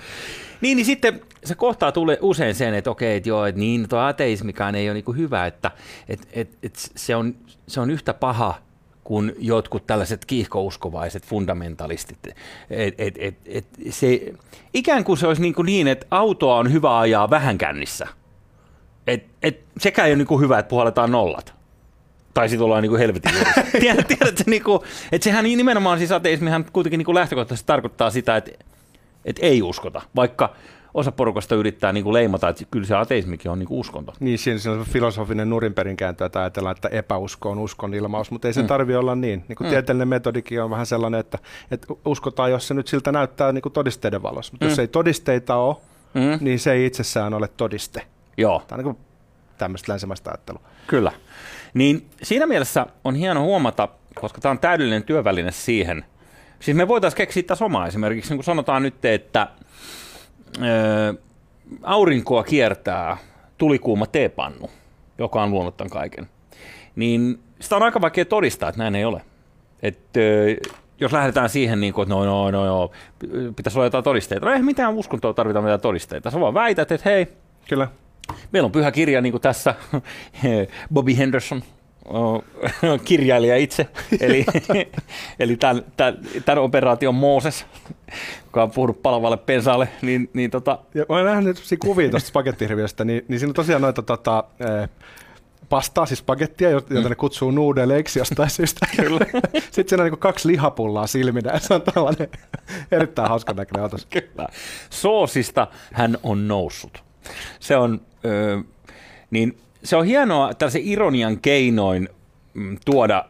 Niin, 0.60 0.76
niin 0.76 0.86
sitten 0.86 1.20
se 1.44 1.54
kohtaa 1.54 1.92
tulee 1.92 2.18
usein 2.20 2.54
sen, 2.54 2.74
että 2.74 2.90
okei, 2.90 3.16
että 3.16 3.28
joo, 3.28 3.46
että 3.46 3.58
niin, 3.58 3.88
tuo 3.88 3.98
ateismikaan 3.98 4.74
ei 4.74 4.90
ole 4.90 4.94
niin 4.94 5.16
hyvä, 5.16 5.46
että 5.46 5.70
et, 6.08 6.28
et, 6.32 6.58
et 6.62 6.76
se, 6.76 7.16
on, 7.16 7.34
se 7.66 7.80
on 7.80 7.90
yhtä 7.90 8.14
paha 8.14 8.54
kuin 9.04 9.32
jotkut 9.38 9.86
tällaiset 9.86 10.24
kiihkouskovaiset 10.24 11.26
fundamentalistit. 11.26 12.18
Et, 12.70 12.94
et, 12.98 13.14
et, 13.18 13.34
et 13.46 13.66
se, 13.90 14.32
ikään 14.74 15.04
kuin 15.04 15.18
se 15.18 15.26
olisi 15.26 15.42
niin, 15.42 15.54
kuin 15.54 15.66
niin, 15.66 15.88
että 15.88 16.06
autoa 16.10 16.56
on 16.56 16.72
hyvä 16.72 16.98
ajaa 16.98 17.30
vähän 17.30 17.58
kännissä. 17.58 18.06
Et, 19.06 19.24
et, 19.42 19.60
sekään 19.78 20.08
ei 20.08 20.14
ole 20.14 20.24
niin 20.24 20.40
hyvä, 20.40 20.58
että 20.58 20.70
puhalletaan 20.70 21.12
nollat. 21.12 21.54
Tai 22.34 22.48
sitten 22.48 22.64
ollaan 22.64 22.82
niinku 22.82 22.96
helvetin 22.96 23.32
juurissa. 23.34 23.62
Tiedät, 23.80 24.08
tiedätkö, 24.08 24.44
niinku, 24.46 24.84
että 25.12 25.24
sehän 25.24 25.44
niin 25.44 25.56
nimenomaan 25.56 25.98
siis 25.98 26.12
ateismihan 26.12 26.64
kuitenkin 26.72 26.98
niinku 26.98 27.14
lähtökohtaisesti 27.14 27.66
tarkoittaa 27.66 28.10
sitä, 28.10 28.36
että, 28.36 28.50
että 29.24 29.46
ei 29.46 29.62
uskota, 29.62 30.02
vaikka 30.16 30.54
osa 30.94 31.12
porukasta 31.12 31.54
yrittää 31.54 31.92
niinku 31.92 32.12
leimata, 32.12 32.48
että 32.48 32.64
kyllä 32.70 32.86
se 32.86 32.94
ateismikin 32.94 33.50
on 33.50 33.58
niinku 33.58 33.80
uskonto. 33.80 34.12
Niin, 34.20 34.38
siinä 34.38 34.72
on 34.72 34.84
filosofinen 34.84 35.50
nurinperin 35.50 35.96
kääntö, 35.96 36.26
että 36.26 36.40
ajatellaan, 36.40 36.76
että 36.76 36.88
epäusko 36.88 37.50
on 37.50 37.58
uskon 37.58 37.94
ilmaus, 37.94 38.30
mutta 38.30 38.48
ei 38.48 38.54
se 38.54 38.62
mm. 38.62 38.66
tarvi 38.66 38.94
olla 38.96 39.14
niin. 39.14 39.44
niin 39.48 39.56
kuin 39.56 39.66
mm. 39.66 39.70
Tieteellinen 39.70 40.08
metodikin 40.08 40.62
on 40.62 40.70
vähän 40.70 40.86
sellainen, 40.86 41.20
että, 41.20 41.38
että 41.70 41.86
uskotaan, 42.04 42.50
jos 42.50 42.68
se 42.68 42.74
nyt 42.74 42.88
siltä 42.88 43.12
näyttää 43.12 43.52
niin 43.52 43.62
kuin 43.62 43.72
todisteiden 43.72 44.22
valossa. 44.22 44.52
Mutta 44.52 44.66
mm. 44.66 44.70
jos 44.70 44.78
ei 44.78 44.88
todisteita 44.88 45.56
ole, 45.56 45.76
mm. 46.14 46.38
niin 46.40 46.58
se 46.58 46.72
ei 46.72 46.86
itsessään 46.86 47.34
ole 47.34 47.48
todiste. 47.48 48.02
Joo. 48.36 48.62
Tämä 48.68 48.76
on 48.78 48.84
niin 48.84 48.94
kuin 48.94 49.06
tämmöistä 49.58 49.92
länsimaista 49.92 50.30
ajattelua. 50.30 50.62
Kyllä. 50.86 51.12
Niin 51.74 52.06
siinä 52.22 52.46
mielessä 52.46 52.86
on 53.04 53.14
hieno 53.14 53.42
huomata, 53.42 53.88
koska 54.14 54.40
tämä 54.40 54.50
on 54.50 54.58
täydellinen 54.58 55.04
työväline 55.04 55.52
siihen. 55.52 56.04
Siis 56.60 56.76
me 56.76 56.88
voitaisiin 56.88 57.16
keksiä 57.16 57.42
tässä 57.42 57.64
omaa 57.64 57.86
esimerkiksi, 57.86 58.30
niin 58.30 58.38
kuin 58.38 58.44
sanotaan 58.44 58.82
nyt, 58.82 59.04
että 59.04 59.48
aurinkoa 61.82 62.44
kiertää 62.44 63.16
tulikuuma 63.58 64.06
teepannu, 64.06 64.70
joka 65.18 65.42
on 65.42 65.50
luonut 65.50 65.76
tämän 65.76 65.90
kaiken. 65.90 66.26
Niin 66.96 67.38
sitä 67.60 67.76
on 67.76 67.82
aika 67.82 68.00
vaikea 68.00 68.24
todistaa, 68.24 68.68
että 68.68 68.78
näin 68.78 68.94
ei 68.94 69.04
ole. 69.04 69.22
Et, 69.82 69.98
ö, 70.16 70.56
jos 71.00 71.12
lähdetään 71.12 71.48
siihen, 71.48 71.80
niin 71.80 71.92
kuin, 71.92 72.02
että 72.02 72.14
no, 72.14 72.24
no, 72.24 72.50
no, 72.50 72.66
no, 72.66 72.90
pitäisi 73.56 73.78
olla 73.78 73.86
jotain 73.86 74.04
todisteita. 74.04 74.46
No 74.46 74.52
ei 74.52 74.62
mitään 74.62 74.94
uskontoa 74.94 75.34
tarvita 75.34 75.60
mitään 75.60 75.80
todisteita. 75.80 76.30
Sä 76.30 76.40
vaan 76.40 76.54
väität, 76.54 76.92
että 76.92 77.10
hei, 77.10 77.28
Kyllä. 77.68 77.88
Meillä 78.52 78.66
on 78.66 78.72
pyhä 78.72 78.92
kirja, 78.92 79.20
niin 79.20 79.32
kuin 79.32 79.42
tässä, 79.42 79.74
Bobby 80.94 81.16
Henderson, 81.16 81.62
kirjailija 83.04 83.56
itse, 83.56 83.86
eli, 84.20 84.46
eli 85.40 85.56
tämän, 85.56 85.82
tämän, 85.96 86.18
tämän 86.44 86.62
operaation 86.62 87.14
Mooses, 87.14 87.66
joka 88.44 88.62
on 88.62 88.70
puhunut 88.70 89.02
palavalle 89.02 89.36
pensaalle, 89.36 89.88
niin, 90.02 90.30
niin 90.32 90.50
tota, 90.50 90.78
Ja 90.94 91.04
olen 91.08 91.24
nähnyt 91.24 91.56
kuvia 91.78 92.10
tuosta 92.10 92.28
spagettihirviöstä, 92.28 93.04
niin, 93.04 93.24
niin 93.28 93.40
siinä 93.40 93.50
on 93.50 93.54
tosiaan 93.54 93.82
noita 93.82 94.02
tota, 94.02 94.44
eh, 94.60 94.88
pastaa, 95.72 96.06
siis 96.06 96.18
spagettia, 96.18 96.70
jota 96.70 96.94
mm. 96.94 97.08
ne 97.08 97.14
kutsuu 97.14 97.50
nuudeleiksi 97.50 98.18
jostain 98.18 98.50
syystä. 98.50 98.86
Sitten 99.70 99.88
siinä 99.88 100.02
on 100.02 100.10
niin 100.10 100.18
kaksi 100.18 100.48
lihapullaa 100.48 101.06
silminä 101.06 101.52
ja 101.52 101.58
se 101.60 101.74
on 101.74 101.82
tällainen 101.82 102.28
erittäin 102.90 103.28
hauskan 103.28 103.56
näköinen 103.56 103.84
otos. 103.84 104.06
kyllä, 104.06 104.48
soosista 104.90 105.66
hän 105.92 106.18
on 106.22 106.48
noussut. 106.48 107.04
Se 107.60 107.76
on, 107.76 108.00
ö, 108.24 108.62
niin 109.30 109.58
se 109.84 109.96
on 109.96 110.06
hienoa 110.06 110.54
tällaisen 110.54 110.82
ironian 110.84 111.40
keinoin 111.40 112.08
mm, 112.54 112.78
tuoda 112.84 113.24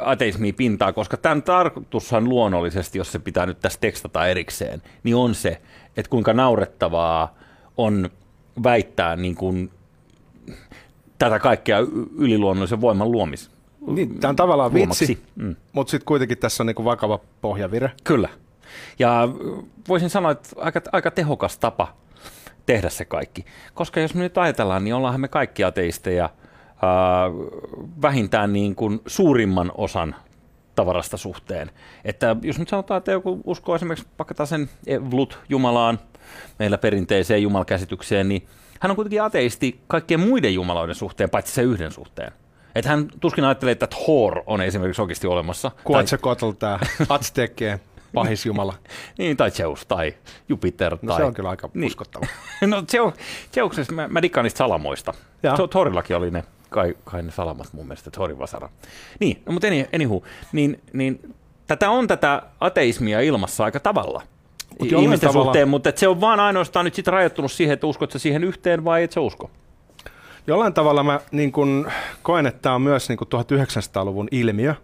ateismia 0.00 0.52
pintaa, 0.52 0.92
koska 0.92 1.16
tämän 1.16 1.42
tarkoitushan 1.42 2.28
luonnollisesti, 2.28 2.98
jos 2.98 3.12
se 3.12 3.18
pitää 3.18 3.46
nyt 3.46 3.60
tässä 3.60 3.78
tekstata 3.80 4.26
erikseen, 4.26 4.82
niin 5.02 5.16
on 5.16 5.34
se, 5.34 5.60
että 5.96 6.10
kuinka 6.10 6.32
naurettavaa 6.32 7.34
on 7.76 8.10
väittää 8.62 9.16
niin 9.16 9.34
kuin 9.34 9.70
tätä 11.18 11.38
kaikkea 11.38 11.78
yliluonnollisen 12.18 12.80
voiman 12.80 13.12
luomis. 13.12 13.50
Niin, 13.86 14.18
tämä 14.20 14.28
on 14.30 14.36
tavallaan 14.36 14.74
luomaksi. 14.74 15.08
vitsi, 15.08 15.24
Mm. 15.36 15.56
mutta 15.72 15.90
sitten 15.90 16.06
kuitenkin 16.06 16.38
tässä 16.38 16.62
on 16.62 16.66
niin 16.66 16.84
vakava 16.84 17.20
pohjavire. 17.40 17.92
Kyllä. 18.04 18.28
Ja 18.98 19.28
voisin 19.88 20.10
sanoa, 20.10 20.30
että 20.30 20.48
aika, 20.56 20.80
aika 20.92 21.10
tehokas 21.10 21.58
tapa 21.58 21.96
tehdä 22.66 22.90
se 22.90 23.04
kaikki. 23.04 23.44
Koska 23.74 24.00
jos 24.00 24.14
me 24.14 24.22
nyt 24.22 24.38
ajatellaan, 24.38 24.84
niin 24.84 24.94
ollaanhan 24.94 25.20
me 25.20 25.28
kaikki 25.28 25.64
ateisteja 25.64 26.30
ää, 26.82 27.30
vähintään 28.02 28.52
niin 28.52 28.74
kuin 28.74 29.00
suurimman 29.06 29.72
osan 29.74 30.14
tavarasta 30.74 31.16
suhteen. 31.16 31.70
Että 32.04 32.36
jos 32.42 32.58
nyt 32.58 32.68
sanotaan, 32.68 32.98
että 32.98 33.12
joku 33.12 33.40
uskoo 33.44 33.74
esimerkiksi 33.74 34.08
vaikka 34.18 34.46
sen 34.46 34.70
Vlut 35.10 35.38
Jumalaan, 35.48 35.98
meillä 36.58 36.78
perinteiseen 36.78 37.42
jumalkäsitykseen, 37.42 38.28
niin 38.28 38.46
hän 38.80 38.90
on 38.90 38.96
kuitenkin 38.96 39.22
ateisti 39.22 39.80
kaikkien 39.86 40.20
muiden 40.20 40.54
jumaloiden 40.54 40.94
suhteen, 40.94 41.30
paitsi 41.30 41.52
se 41.52 41.62
yhden 41.62 41.92
suhteen. 41.92 42.32
Että 42.74 42.90
hän 42.90 43.08
tuskin 43.20 43.44
ajattelee, 43.44 43.72
että 43.72 43.86
Thor 43.86 44.42
on 44.46 44.60
esimerkiksi 44.60 45.02
oikeasti 45.02 45.26
olemassa. 45.26 45.70
Tai- 45.70 45.82
Kuatsekotl, 45.84 46.50
tämä 46.58 46.78
Pahis 48.14 48.46
jumala. 48.46 48.74
Niin, 49.18 49.36
tai 49.36 49.50
Zeus, 49.50 49.86
tai 49.86 50.14
Jupiter. 50.48 50.96
No 51.02 51.08
tai... 51.12 51.16
se 51.20 51.24
on 51.24 51.34
kyllä 51.34 51.50
aika 51.50 51.70
Niin. 51.74 51.86
uskottava. 51.86 52.26
No 52.66 52.80
Zeu- 52.80 53.12
Zeuksessa 53.54 53.92
mä, 53.92 54.08
mä 54.08 54.22
dikkaan 54.22 54.44
niistä 54.44 54.58
salamoista. 54.58 55.14
To- 55.56 55.66
Torillakin 55.66 56.16
oli 56.16 56.30
ne 56.30 56.44
kai, 56.70 56.94
kai 57.04 57.22
ne 57.22 57.30
salamat 57.30 57.72
mun 57.72 57.86
mielestä, 57.86 58.10
sorry 58.16 58.38
Vasara. 58.38 58.68
Niin, 59.20 59.42
no, 59.46 59.52
mutta 59.52 59.66
anywho, 59.94 60.22
niin, 60.52 60.80
niin 60.92 61.34
tätä 61.66 61.90
on 61.90 62.06
tätä 62.06 62.42
ateismia 62.60 63.20
ilmassa 63.20 63.64
aika 63.64 63.80
tavalla. 63.80 64.22
Mut 64.80 64.92
ihmisten 64.92 65.28
tavalla... 65.28 65.44
suhteen, 65.44 65.68
mutta 65.68 65.92
se 65.96 66.08
on 66.08 66.20
vaan 66.20 66.40
ainoastaan 66.40 66.84
nyt 66.84 66.94
sit 66.94 67.06
rajoittunut 67.06 67.52
siihen, 67.52 67.74
että 67.74 67.86
uskot 67.86 68.12
siihen 68.16 68.44
yhteen 68.44 68.84
vai 68.84 69.02
et 69.02 69.12
sä 69.12 69.20
usko? 69.20 69.50
Jollain 70.46 70.74
tavalla 70.74 71.02
mä 71.02 71.20
niin 71.32 71.52
kun 71.52 71.90
koen, 72.22 72.46
että 72.46 72.62
tämä 72.62 72.74
on 72.74 72.82
myös 72.82 73.08
niin 73.08 73.18
1900-luvun 73.18 74.28
ilmiö, 74.30 74.74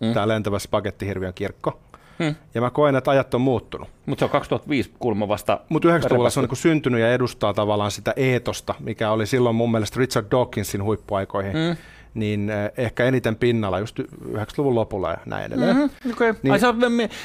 mm. 0.00 0.12
tämä 0.12 0.28
lentävä 0.28 0.58
spagettihirviön 0.58 1.34
kirkko. 1.34 1.80
Hmm. 2.22 2.34
Ja 2.54 2.60
mä 2.60 2.70
koen, 2.70 2.96
että 2.96 3.10
ajat 3.10 3.34
on 3.34 3.40
muuttunut. 3.40 3.88
Mutta 4.06 4.20
se 4.20 4.24
on 4.24 4.30
2005 4.30 4.90
kulma 4.98 5.28
vasta. 5.28 5.60
Mutta 5.68 5.88
90-luvulla 5.88 6.30
se 6.30 6.40
on 6.40 6.46
niin 6.48 6.56
syntynyt 6.56 7.00
ja 7.00 7.12
edustaa 7.12 7.54
tavallaan 7.54 7.90
sitä 7.90 8.12
eetosta, 8.16 8.74
mikä 8.80 9.10
oli 9.10 9.26
silloin 9.26 9.56
mun 9.56 9.70
mielestä 9.72 10.00
Richard 10.00 10.26
Dawkinsin 10.30 10.82
huippuaikoihin. 10.82 11.52
Hmm 11.52 11.76
niin 12.14 12.50
eh, 12.50 12.72
ehkä 12.76 13.04
eniten 13.04 13.36
pinnalla 13.36 13.78
just 13.78 13.98
90-luvun 13.98 14.74
lopulla 14.74 15.10
ja 15.10 15.18
näin 15.26 15.44
edelleen. 15.44 15.76
Mm-hmm, 15.76 16.12
okay. 16.12 16.34
niin, 16.42 16.52
Ai, 16.52 16.60
sä, 16.60 16.74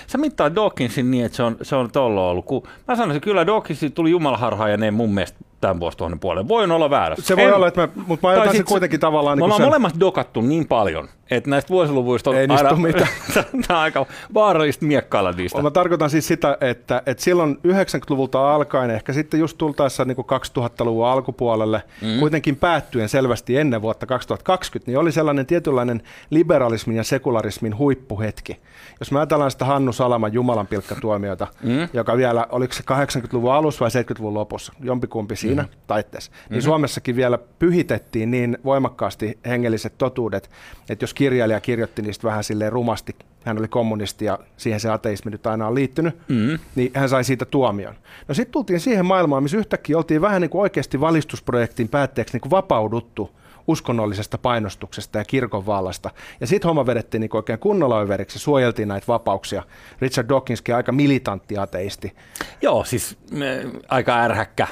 sä 0.08 0.18
mittaa 0.18 0.56
Dawkinsin 0.56 1.12
niin, 1.12 1.26
että 1.26 1.36
se 1.36 1.44
on, 1.44 1.58
se 1.62 1.76
on 1.76 1.92
tuolla 1.92 2.30
ollut. 2.30 2.46
Kun 2.46 2.64
mä 2.88 2.96
sanoisin, 2.96 3.22
kyllä 3.22 3.48
Dawkinsin 3.48 3.92
tuli 3.92 4.12
jumalaharhaan 4.12 4.72
ja 4.72 4.78
ne 4.78 4.92
mun 4.92 5.14
mielestä 5.14 5.40
tämän 5.62 5.80
vuosituhannen 5.80 6.20
puolen. 6.20 6.48
Voin 6.48 6.72
olla 6.72 6.90
väärässä. 6.90 7.26
Se 7.26 7.36
voi 7.38 7.46
en, 7.46 7.56
olla, 7.56 7.68
että 7.68 7.82
mä, 7.82 7.88
mutta 8.08 8.28
mä 8.28 8.32
ajatan 8.32 8.56
se 8.56 8.64
kuitenkin 8.64 9.00
tavallaan... 9.00 9.38
Me 9.38 9.40
niin 9.40 9.44
ollaan 9.44 9.60
sen... 9.60 9.68
molemmat 9.68 10.00
dokattu 10.00 10.42
niin 10.42 10.68
paljon, 10.68 11.10
että 11.32 11.50
näistä 11.50 11.70
vuosiluvuista 11.70 12.30
on 12.30 12.36
Ei 12.36 12.48
aina, 12.50 12.76
mitään. 12.76 13.08
tämä 13.68 13.80
on 13.80 13.84
aika 13.84 14.06
vaarallista 14.34 14.86
miekkailla 14.86 15.32
niistä. 15.32 15.62
Mä 15.62 15.72
tarkoitan 15.72 16.10
siis 16.10 16.28
sitä, 16.28 16.58
että, 16.62 17.02
että 17.06 17.24
silloin 17.24 17.58
90-luvulta 17.68 18.56
alkaen, 18.56 18.92
ehkä 18.92 19.14
sitten 19.14 19.40
just 19.40 19.58
tultaessa 19.58 20.06
niin 20.06 20.16
kuin 20.16 20.26
2000-luvun 20.26 21.08
alkupuolelle, 21.08 21.84
mm. 22.02 22.20
kuitenkin 22.20 22.56
päättyen 22.56 23.10
selvästi 23.10 23.58
ennen 23.58 23.82
vuotta 23.82 24.06
2020, 24.06 24.92
niin 24.92 25.00
oli 25.00 25.12
sellainen 25.12 25.46
tietynlainen 25.46 26.02
liberalismin 26.30 26.98
ja 26.98 27.04
sekularismin 27.04 27.78
huippuhetki. 27.78 28.60
Jos 29.00 29.12
mä 29.12 29.20
ajatellaan 29.20 29.52
sitä 29.52 29.66
Hannu 29.66 29.94
Salaman 29.94 30.34
Jumalan 30.34 30.68
pilkkatuomiota, 30.68 31.48
mm. 31.64 31.90
joka 31.94 32.18
vielä, 32.18 32.48
oliko 32.50 32.74
se 32.74 32.84
80-luvun 32.92 33.54
alussa 33.54 33.80
vai 33.80 34.04
70-luvun 34.04 34.34
lopussa, 34.34 34.74
jompikumpi 34.84 35.36
siinä 35.48 35.62
mm. 35.62 35.70
taitteessa, 35.88 36.32
niin 36.32 36.42
mm-hmm. 36.50 36.62
Suomessakin 36.62 37.16
vielä 37.16 37.38
pyhitettiin 37.60 38.32
niin 38.32 38.58
voimakkaasti 38.66 39.40
hengelliset 39.46 39.94
totuudet, 39.98 40.50
että 40.90 41.04
jos 41.04 41.14
kirjailija 41.14 41.60
kirjoitti 41.60 42.02
niistä 42.02 42.28
vähän 42.28 42.44
silleen 42.44 42.72
rumasti, 42.72 43.16
hän 43.46 43.60
oli 43.60 43.68
kommunisti 43.68 44.26
ja 44.26 44.40
siihen 44.58 44.80
se 44.80 44.90
ateismi 44.90 45.32
nyt 45.32 45.48
aina 45.48 45.68
on 45.68 45.76
liittynyt, 45.76 46.18
mm-hmm. 46.28 46.60
niin 46.76 46.92
hän 46.94 47.10
sai 47.10 47.24
siitä 47.24 47.46
tuomion. 47.46 47.96
No 48.28 48.34
sitten 48.34 48.52
tultiin 48.52 48.80
siihen 48.80 49.06
maailmaan, 49.06 49.44
missä 49.44 49.58
yhtäkkiä 49.58 49.98
oltiin 49.98 50.22
vähän 50.22 50.42
niin 50.42 50.50
kuin 50.50 50.62
oikeasti 50.62 51.00
valistusprojektin 51.00 51.90
päätteeksi 51.90 52.34
niin 52.34 52.42
kuin 52.42 52.52
vapauduttu 52.52 53.32
uskonnollisesta 53.68 54.38
painostuksesta 54.38 55.18
ja 55.18 55.26
kirkon 55.26 55.66
vallasta. 55.66 56.12
Ja 56.42 56.48
sitten 56.48 56.68
homma 56.68 56.86
vedettiin 56.86 57.22
niin 57.22 57.36
oikein 57.36 57.60
kunnolla 57.60 58.00
överiksi, 58.00 58.40
suojeltiin 58.40 58.88
näitä 58.88 59.08
vapauksia. 59.08 59.64
Richard 60.02 60.30
Dawkinskin 60.30 60.76
aika 60.76 60.92
militantti 60.92 61.58
ateisti. 61.58 62.16
Joo, 62.62 62.84
siis 62.84 63.18
äh, 63.34 63.72
aika 63.90 64.20
ärhäkkä 64.20 64.68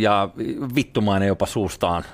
ja 0.00 0.28
vittumainen 0.74 1.28
jopa 1.28 1.46
suustaan. 1.46 2.04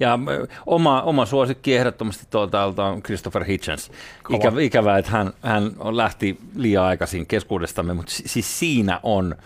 Ja 0.00 0.18
oma, 0.66 1.02
oma 1.02 1.26
suosikki 1.26 1.76
ehdottomasti 1.76 2.26
tuolta 2.30 2.64
on 2.64 3.02
Christopher 3.02 3.44
Hitchens. 3.44 3.90
Ikä, 4.30 4.52
ikävää, 4.60 4.98
että 4.98 5.10
hän, 5.10 5.32
hän 5.42 5.72
lähti 5.90 6.38
liian 6.56 6.84
aikaisin 6.84 7.26
keskuudestamme, 7.26 7.94
mutta 7.94 8.12
siis 8.12 8.58
siinä 8.58 9.00
on, 9.02 9.36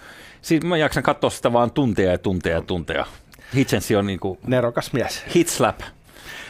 siis 0.43 0.65
mä 0.65 0.77
jaksan 0.77 1.03
katsoa 1.03 1.31
sitä 1.31 1.53
vaan 1.53 1.71
tunteja 1.71 2.13
ja 2.13 2.19
tunteja 2.19 2.57
ja 2.57 2.63
tunteja. 2.63 3.07
Hitchens 3.55 3.91
on 3.91 4.07
niin 4.07 4.21
kuin... 4.21 4.39
Nerokas 4.47 4.93
mies. 4.93 5.25
Hit 5.35 5.49
slap. 5.49 5.81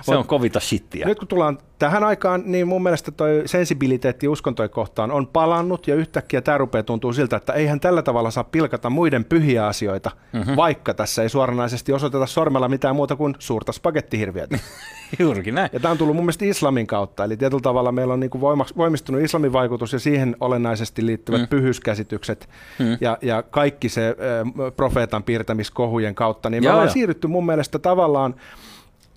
Se 0.02 0.16
on 0.16 0.26
kovita 0.26 0.60
shittiä. 0.60 1.06
Nyt 1.06 1.18
kun 1.18 1.28
tullaan 1.28 1.58
tähän 1.78 2.04
aikaan, 2.04 2.42
niin 2.46 2.68
mun 2.68 2.82
mielestä 2.82 3.10
toi 3.10 3.42
sensibiliteetti 3.46 4.28
uskontojen 4.28 4.70
kohtaan 4.70 5.10
on 5.10 5.26
palannut 5.26 5.88
ja 5.88 5.94
yhtäkkiä 5.94 6.40
tämä 6.40 6.58
rupeaa 6.58 6.82
tuntuu 6.82 7.12
siltä, 7.12 7.36
että 7.36 7.52
eihän 7.52 7.80
tällä 7.80 8.02
tavalla 8.02 8.30
saa 8.30 8.44
pilkata 8.44 8.90
muiden 8.90 9.24
pyhiä 9.24 9.66
asioita, 9.66 10.10
mm-hmm. 10.32 10.56
vaikka 10.56 10.94
tässä 10.94 11.22
ei 11.22 11.28
suoranaisesti 11.28 11.92
osoiteta 11.92 12.26
sormella 12.26 12.68
mitään 12.68 12.96
muuta 12.96 13.16
kuin 13.16 13.34
suurta 13.38 13.72
spagettihirviötä. 13.72 14.58
Juurikin 15.18 15.54
näin. 15.54 15.70
Ja 15.72 15.80
tämä 15.80 15.92
on 15.92 15.98
tullut 15.98 16.16
mun 16.16 16.24
mielestä 16.24 16.44
islamin 16.44 16.86
kautta, 16.86 17.24
eli 17.24 17.36
tietyllä 17.36 17.62
tavalla 17.62 17.92
meillä 17.92 18.14
on 18.14 18.20
niinku 18.20 18.40
voimistunut 18.76 19.22
islamin 19.22 19.52
vaikutus 19.52 19.92
ja 19.92 19.98
siihen 19.98 20.36
olennaisesti 20.40 21.06
liittyvät 21.06 21.40
mm. 21.40 21.48
pyhyyskäsitykset 21.48 22.48
mm. 22.78 22.96
ja, 23.00 23.18
ja 23.22 23.42
kaikki 23.42 23.88
se 23.88 24.08
äh, 24.08 24.72
profeetan 24.76 25.22
piirtämiskohujen 25.22 26.14
kautta, 26.14 26.50
niin 26.50 26.64
me 26.64 26.70
ollaan 26.70 26.90
siirrytty 26.90 27.28
mun 27.28 27.46
mielestä 27.46 27.78
tavallaan 27.78 28.34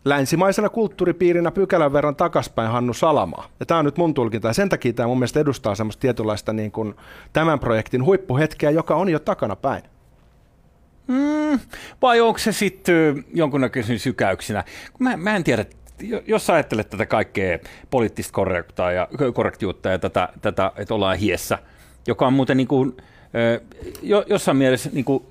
länsimaisena 0.09 0.69
kulttuuripiirinä 0.69 1.51
pykälän 1.51 1.93
verran 1.93 2.15
takaspäin 2.15 2.71
Hannu 2.71 2.93
Salamaa. 2.93 3.47
Ja 3.59 3.65
tämä 3.65 3.79
on 3.79 3.85
nyt 3.85 3.97
mun 3.97 4.13
tulkinta, 4.13 4.47
ja 4.47 4.53
sen 4.53 4.69
takia 4.69 4.93
tämä 4.93 5.07
mun 5.07 5.17
mielestä 5.19 5.39
edustaa 5.39 5.75
semmoista 5.75 6.01
tietynlaista 6.01 6.53
niin 6.53 6.71
kuin 6.71 6.95
tämän 7.33 7.59
projektin 7.59 8.05
huippuhetkeä, 8.05 8.69
joka 8.69 8.95
on 8.95 9.09
jo 9.09 9.19
takana 9.19 9.55
päin. 9.55 9.83
Mm, 11.07 11.59
vai 12.01 12.21
onko 12.21 12.37
se 12.37 12.51
sitten 12.51 13.25
jonkunnäköisen 13.33 13.99
sykäyksinä? 13.99 14.63
Mä, 14.99 15.17
mä 15.17 15.35
en 15.35 15.43
tiedä, 15.43 15.65
jos 16.27 16.45
sä 16.45 16.53
ajattelet 16.53 16.89
tätä 16.89 17.05
kaikkea 17.05 17.59
poliittista 17.89 18.41
ja, 18.95 19.07
korrektiutta 19.33 19.89
ja 19.89 19.99
tätä, 19.99 20.29
tätä, 20.41 20.71
että 20.75 20.93
ollaan 20.93 21.17
hiessä, 21.17 21.59
joka 22.07 22.27
on 22.27 22.33
muuten 22.33 22.57
niin 22.57 22.67
kuin, 22.67 22.97
jo, 24.01 24.25
jossain 24.27 24.57
mielessä 24.57 24.89
niin 24.93 25.05
kuin, 25.05 25.23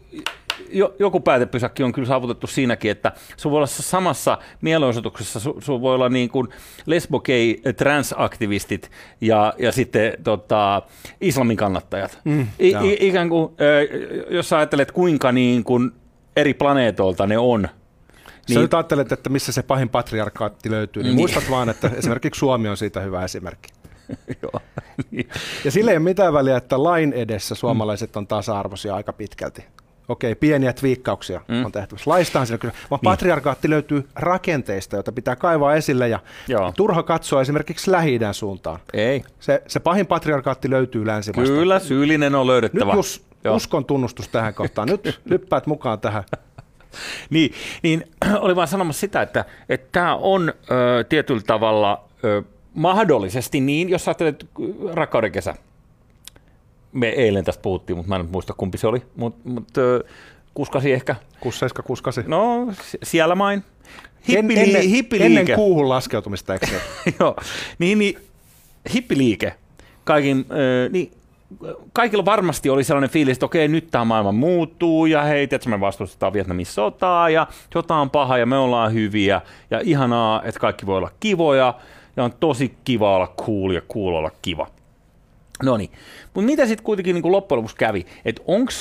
jo, 0.71 0.95
joku 0.99 1.21
päätepysäkki 1.21 1.83
on 1.83 1.93
kyllä 1.93 2.09
saavutettu 2.09 2.47
siinäkin, 2.47 2.91
että 2.91 3.13
sun 3.37 3.53
voi 3.53 3.57
olla 3.57 3.67
samassa 3.67 4.39
mielenosoituksessa, 4.61 5.41
sun, 5.41 5.81
voi 5.81 5.95
olla 5.95 6.09
niin 6.09 6.29
kuin 6.29 6.49
lesbokei 6.87 7.63
transaktivistit 7.77 8.91
ja, 9.21 9.55
ja 9.59 9.73
sitten 9.73 10.13
tota, 10.25 10.83
islamin 11.21 11.57
kannattajat. 11.57 12.19
Mm, 12.25 12.47
I, 12.59 12.69
i, 12.69 13.09
ikään 13.09 13.29
kuin, 13.29 13.53
jos 14.31 14.49
sä 14.49 14.57
ajattelet 14.57 14.93
kuinka 14.93 15.33
niin 15.33 15.65
kuin 15.65 15.91
eri 16.37 16.55
planeetolta 16.55 17.27
ne 17.27 17.39
on, 17.39 17.69
niin. 18.49 18.55
Sä 18.55 18.61
nyt 18.61 18.75
ajattelet, 18.75 19.13
että 19.13 19.31
missä 19.31 19.53
se 19.53 19.63
pahin 19.63 19.89
patriarkaatti 19.89 20.71
löytyy, 20.71 21.03
niin, 21.03 21.11
niin. 21.11 21.17
muistat 21.17 21.51
vaan, 21.51 21.69
että 21.69 21.91
esimerkiksi 21.97 22.39
Suomi 22.39 22.69
on 22.69 22.77
siitä 22.77 23.01
hyvä 23.01 23.25
esimerkki. 23.25 23.69
Joo. 24.43 24.61
Ja 25.65 25.71
sillä 25.71 25.91
ei 25.91 25.97
ole 25.97 26.05
mitään 26.05 26.33
väliä, 26.33 26.57
että 26.57 26.83
lain 26.83 27.13
edessä 27.13 27.55
suomalaiset 27.55 28.17
on 28.17 28.27
tasa-arvoisia 28.27 28.95
aika 28.95 29.13
pitkälti. 29.13 29.65
Okei, 30.09 30.35
pieniä 30.35 30.73
twiikkauksia 30.73 31.41
mm. 31.49 31.65
on 31.65 31.73
tehty. 31.73 31.97
Laistahan 32.07 32.47
siellä 32.47 32.61
kyllä, 32.61 32.75
vaan 32.91 33.01
niin. 33.03 33.11
patriarkaatti 33.11 33.71
löytyy 33.71 34.09
rakenteista, 34.15 34.97
joita 34.97 35.13
pitää 35.13 35.37
kaivaa 35.37 35.75
esille 35.75 36.09
ja 36.09 36.19
Joo. 36.49 36.73
turha 36.77 37.03
katsoa 37.03 37.41
esimerkiksi 37.41 37.91
lähi 37.91 38.19
suuntaan. 38.33 38.81
Ei. 38.93 39.25
Se, 39.41 39.63
se 39.67 39.81
pahin 39.81 40.07
patriarkaatti 40.07 40.71
löytyy 40.71 41.07
länsimaista. 41.07 41.55
Kyllä, 41.55 41.79
syyllinen 41.79 42.35
on 42.35 42.47
löydettävä. 42.47 42.93
Nyt 42.93 42.97
jos 42.97 43.27
uskon 43.51 43.85
tunnustus 43.85 44.29
tähän 44.29 44.55
kohtaan, 44.55 44.89
nyt 44.89 45.21
lyppäät 45.31 45.67
mukaan 45.67 46.01
tähän. 46.01 46.25
niin, 47.31 47.53
niin 47.83 48.05
oli 48.41 48.57
vaan 48.57 48.69
sanomassa 48.69 49.01
sitä, 49.01 49.23
että 49.23 49.45
tämä 49.93 50.17
on 50.17 50.53
ö, 50.71 51.05
tietyllä 51.05 51.43
tavalla 51.47 52.05
ö, 52.25 52.43
mahdollisesti 52.75 53.61
niin, 53.61 53.89
jos 53.89 54.09
ajattelet 54.09 54.47
rakkauden 54.93 55.33
kesä, 55.33 55.55
me 56.97 57.09
eilen 57.09 57.45
tästä 57.45 57.63
puhuttiin, 57.63 57.97
mutta 57.97 58.09
mä 58.09 58.17
en 58.17 58.29
muista 58.33 58.55
kumpi 58.57 58.79
se 58.79 58.87
oli, 58.87 59.03
mutta 59.17 59.49
mut, 59.49 59.69
kuskasi 60.55 60.93
ehkä. 60.93 61.17
Kusseiska 61.41 61.83
kuskasi. 61.83 62.23
No, 62.27 62.73
siellä 63.03 63.35
main. 63.35 63.65
Hippili- 64.29 64.59
ennen, 64.59 64.83
hippiliike. 64.83 65.41
Ennen 65.41 65.57
kuuhun 65.57 65.89
laskeutumista, 65.89 66.53
eikö 66.53 66.67
se? 66.67 66.81
Joo, 67.21 67.37
niin, 67.79 67.99
niin 67.99 68.19
hippiliike. 68.95 69.55
Kaikin, 70.05 70.47
äh, 70.51 70.93
niin, 70.93 71.13
kaikilla 71.93 72.25
varmasti 72.25 72.71
oli 72.71 72.85
sellainen 72.85 73.11
fiilis, 73.11 73.37
että 73.37 73.47
okei, 73.47 73.69
nyt 73.69 73.91
tämä 73.91 74.05
maailma 74.05 74.33
muuttuu 74.33 75.07
ja 75.07 75.23
hei, 75.23 75.49
että 75.51 75.69
me 75.69 75.81
vastustetaan 75.81 76.33
Vietnamin 76.33 76.67
sotaa 76.67 77.31
ja 77.31 77.47
sota 77.73 77.95
on 77.95 78.11
paha 78.11 78.39
ja 78.39 78.47
me 78.47 78.59
ollaan 78.59 78.93
hyviä 78.93 79.41
ja 79.71 79.81
ihanaa, 79.85 80.43
että 80.43 80.61
kaikki 80.61 80.87
voi 80.87 80.99
olla 80.99 81.11
kivoja 81.21 81.75
ja 82.17 82.25
on 82.25 82.33
tosi 82.41 82.75
kiva 82.85 83.17
olla 83.17 83.35
cool 83.47 83.71
ja 83.71 83.81
cool 83.81 84.15
olla 84.15 84.31
kiva. 84.43 84.67
No 85.63 85.77
niin, 85.77 85.91
mutta 86.35 86.47
mitä 86.47 86.67
sitten 86.67 86.85
kuitenkin 86.85 87.15
niin 87.15 87.33
loppujen 87.33 87.59
lopuksi 87.59 87.77
kävi? 87.77 88.07
Että 88.25 88.43
onko 88.47 88.73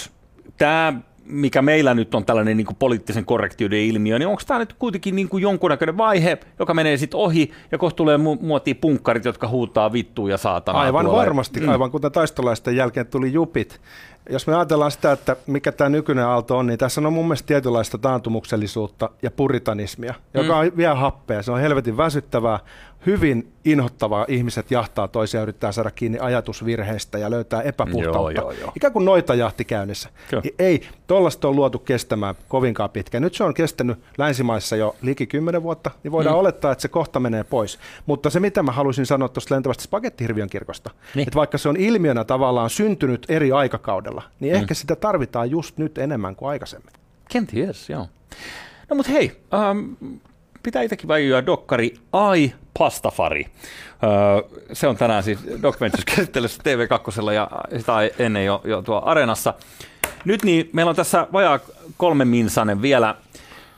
tämä 0.58 0.94
mikä 1.26 1.62
meillä 1.62 1.94
nyt 1.94 2.16
on 2.16 2.26
tällainen 2.26 2.58
niin 2.58 2.66
kuin 2.66 2.76
poliittisen 2.80 3.26
korrektiuden 3.26 3.80
ilmiö, 3.80 4.20
niin 4.20 4.28
onko 4.28 4.42
tämä 4.48 4.60
nyt 4.60 4.74
kuitenkin 4.74 5.16
niin 5.16 5.30
kuin 5.30 5.42
jonkunnäköinen 5.42 5.98
vaihe, 5.98 6.38
joka 6.60 6.74
menee 6.74 6.98
sitten 6.98 7.20
ohi, 7.20 7.52
ja 7.72 7.78
kohta 7.78 7.96
tulee 7.96 8.18
mu- 8.18 8.42
muotiin 8.42 8.76
punkkarit, 8.76 9.26
jotka 9.26 9.48
huutaa 9.48 9.94
vittua 9.94 10.30
ja 10.30 10.38
saatana. 10.38 10.80
Aivan 10.80 11.06
tuolla. 11.06 11.20
varmasti, 11.20 11.60
mm. 11.60 11.70
aivan 11.70 11.92
kuten 11.92 12.12
taistolaisten 12.12 12.76
jälkeen 12.76 13.08
tuli 13.08 13.34
jupit. 13.34 13.82
Jos 14.30 14.48
me 14.48 14.56
ajatellaan 14.56 14.92
sitä, 14.92 15.12
että 15.12 15.36
mikä 15.48 15.72
tämä 15.72 15.90
nykyinen 15.90 16.26
aalto 16.26 16.58
on, 16.58 16.68
niin 16.68 16.80
tässä 16.80 17.02
on 17.02 17.14
mun 17.14 17.26
mielestä 17.26 17.48
tietynlaista 17.48 17.98
taantumuksellisuutta 17.98 19.10
ja 19.22 19.32
puritanismia, 19.32 20.14
joka 20.34 20.54
mm. 20.54 20.60
on 20.60 20.78
vielä 20.78 20.96
happea. 20.96 21.44
Se 21.44 21.52
on 21.52 21.60
helvetin 21.60 21.98
väsyttävää, 21.98 22.60
hyvin 23.06 23.52
inhottavaa. 23.66 24.26
Ihmiset 24.28 24.72
jahtaa 24.72 25.08
toisia, 25.08 25.42
yrittää 25.42 25.72
saada 25.72 25.92
kiinni 25.92 26.20
ajatusvirheistä 26.20 27.18
ja 27.18 27.32
löytää 27.32 27.62
epäpuhtautta. 27.62 28.20
Joo, 28.20 28.52
joo, 28.52 28.52
joo. 28.52 28.72
Ikään 28.76 28.94
kuin 28.94 29.06
noita 29.06 29.36
jahti 29.36 29.66
käynnissä. 29.66 30.10
Kyllä. 30.30 30.44
Ei, 30.60 30.82
tuollaista 31.08 31.48
on 31.48 31.56
luotu 31.56 31.80
kestämään 31.80 32.36
kovinkaan 32.48 32.90
pitkään. 32.90 33.22
Nyt 33.22 33.34
se 33.36 33.44
on 33.44 33.54
kestänyt 33.54 34.00
länsimaissa 34.18 34.76
jo 34.76 34.96
liki 35.02 35.28
10 35.28 35.64
vuotta, 35.64 35.92
niin 36.04 36.12
voidaan 36.12 36.36
mm. 36.36 36.40
olettaa, 36.40 36.72
että 36.72 36.82
se 36.82 36.88
kohta 36.88 37.20
menee 37.20 37.44
pois. 37.44 37.80
Mutta 38.06 38.30
se, 38.30 38.40
mitä 38.40 38.64
mä 38.64 38.72
haluaisin 38.72 39.06
sanoa 39.06 39.30
tuosta 39.30 39.56
lentävästä 39.56 39.84
spagettihirviön 39.84 40.50
kirkosta, 40.50 40.92
Niin. 41.16 41.28
että 41.28 41.36
vaikka 41.36 41.58
se 41.58 41.70
on 41.70 41.78
ilmiönä 41.78 42.24
tavallaan 42.24 42.70
syntynyt 42.70 43.26
eri 43.30 43.52
aikakaudella, 43.52 44.24
niin 44.40 44.54
mm. 44.54 44.60
ehkä 44.60 44.74
sitä 44.74 44.96
tarvitaan 44.96 45.52
just 45.52 45.78
nyt 45.78 45.98
enemmän 45.98 46.36
kuin 46.36 46.50
aikaisemmin. 46.50 46.94
Kenties, 47.30 47.90
joo. 47.90 48.08
No 48.90 48.96
mut 48.96 49.10
hei, 49.10 49.42
ähm, 49.54 49.94
pitää 50.66 50.82
itsekin 50.82 51.08
väijyä 51.08 51.46
dokkari 51.46 51.94
Ai 52.12 52.54
Pastafari. 52.80 53.46
Öö, 54.04 54.60
se 54.74 54.88
on 54.88 54.98
tänään 54.98 55.24
siis 55.24 55.40
Doc 55.62 55.82
Ventures 55.82 56.06
käsittelyssä 56.06 56.64
TV2 56.64 57.32
ja 57.34 57.50
sitä 57.78 57.94
ennen 58.20 58.46
jo, 58.46 58.62
jo 58.64 58.82
tuo 58.82 59.02
Areenassa. 59.06 59.54
Nyt 60.26 60.44
niin, 60.44 60.70
meillä 60.74 60.90
on 60.90 60.96
tässä 60.96 61.28
vajaa 61.34 61.60
kolme 61.98 62.26
minsanen 62.26 62.82
vielä. 62.82 63.16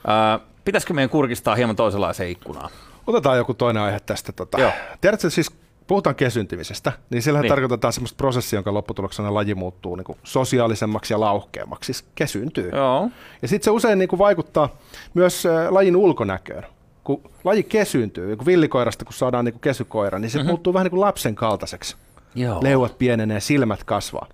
Öö, 0.08 0.46
pitäisikö 0.64 0.94
meidän 0.94 1.10
kurkistaa 1.10 1.54
hieman 1.54 1.76
toisenlaiseen 1.76 2.30
ikkunaan? 2.30 2.70
Otetaan 3.06 3.38
joku 3.38 3.54
toinen 3.54 3.82
aihe 3.82 4.00
tästä. 4.00 4.32
Tota. 4.32 4.60
Joo. 4.60 4.72
Tiedätkö, 5.00 5.30
siis 5.30 5.50
puhutaan 5.86 6.16
kesyntymisestä, 6.16 6.92
niin 7.10 7.22
sillähän 7.22 7.42
Niin. 7.42 7.48
tarkoitetaan 7.48 7.92
semmoista 7.92 8.16
prosessia, 8.16 8.56
jonka 8.56 8.74
lopputuloksena 8.74 9.34
laji 9.34 9.54
muuttuu 9.54 9.96
niin 9.96 10.04
kuin 10.04 10.18
sosiaalisemmaksi 10.24 11.14
ja 11.14 11.20
lauhkeammaksi, 11.20 11.92
siis 11.92 12.08
kesyntyy. 12.14 12.70
Joo. 12.74 13.08
Ja 13.42 13.48
sitten 13.48 13.64
se 13.64 13.70
usein 13.70 13.98
niin 13.98 14.08
kuin 14.08 14.18
vaikuttaa 14.18 14.68
myös 15.14 15.44
lajin 15.70 15.96
ulkonäköön. 15.96 16.66
Kun 17.08 17.22
laji 17.44 17.62
kesyntyy, 17.62 18.36
kun 18.36 18.46
villikoirasta 18.46 19.04
kun 19.04 19.14
saadaan 19.14 19.44
niin 19.44 19.52
kuin 19.52 19.60
kesykoira, 19.60 20.18
niin 20.18 20.30
se 20.30 20.38
mm-hmm. 20.38 20.48
muuttuu 20.48 20.74
vähän 20.74 20.84
niin 20.84 20.90
kuin 20.90 21.00
lapsen 21.00 21.34
kaltaiseksi. 21.34 21.96
Joo. 22.34 22.62
Leuat 22.62 22.98
pienenee, 22.98 23.40
silmät 23.40 23.84
kasvaa. 23.84 24.26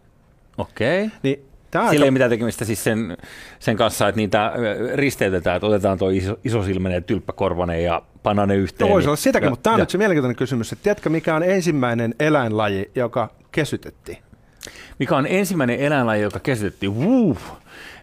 Okei. 0.58 1.04
Okay. 1.04 1.18
Niin 1.22 1.46
tämä 1.70 1.90
Sillä 1.90 2.04
ei 2.04 2.10
mitään 2.10 2.30
tekemistä 2.30 2.64
siis 2.64 2.84
sen, 2.84 3.16
sen 3.58 3.76
kanssa, 3.76 4.08
että 4.08 4.16
niitä 4.16 4.52
risteytetään, 4.94 5.56
että 5.56 5.66
otetaan 5.66 5.98
tuo 5.98 6.10
iso, 6.10 6.38
isosilmäinen 6.44 7.04
tylppäkorvanen 7.04 7.84
ja 7.84 8.02
pannaan 8.22 8.48
ne 8.48 8.56
yhteen. 8.56 8.88
No 8.88 8.94
voisi 8.94 9.08
olla 9.08 9.16
sitäkin, 9.16 9.46
ja- 9.46 9.50
mutta 9.50 9.62
tämä 9.62 9.74
on 9.74 9.78
ja- 9.78 9.82
nyt 9.82 9.90
se 9.90 9.98
mielenkiintoinen 9.98 10.36
kysymys, 10.36 10.72
että 10.72 10.82
tiedätkö 10.82 11.10
mikä 11.10 11.34
on 11.34 11.42
ensimmäinen 11.42 12.14
eläinlaji, 12.20 12.90
joka 12.94 13.30
kesytettiin? 13.52 14.18
Mikä 14.98 15.16
on 15.16 15.26
ensimmäinen 15.26 15.80
eläinlaji, 15.80 16.22
joka 16.22 16.40
käsitettiin? 16.40 16.94
Wuu. 16.94 17.38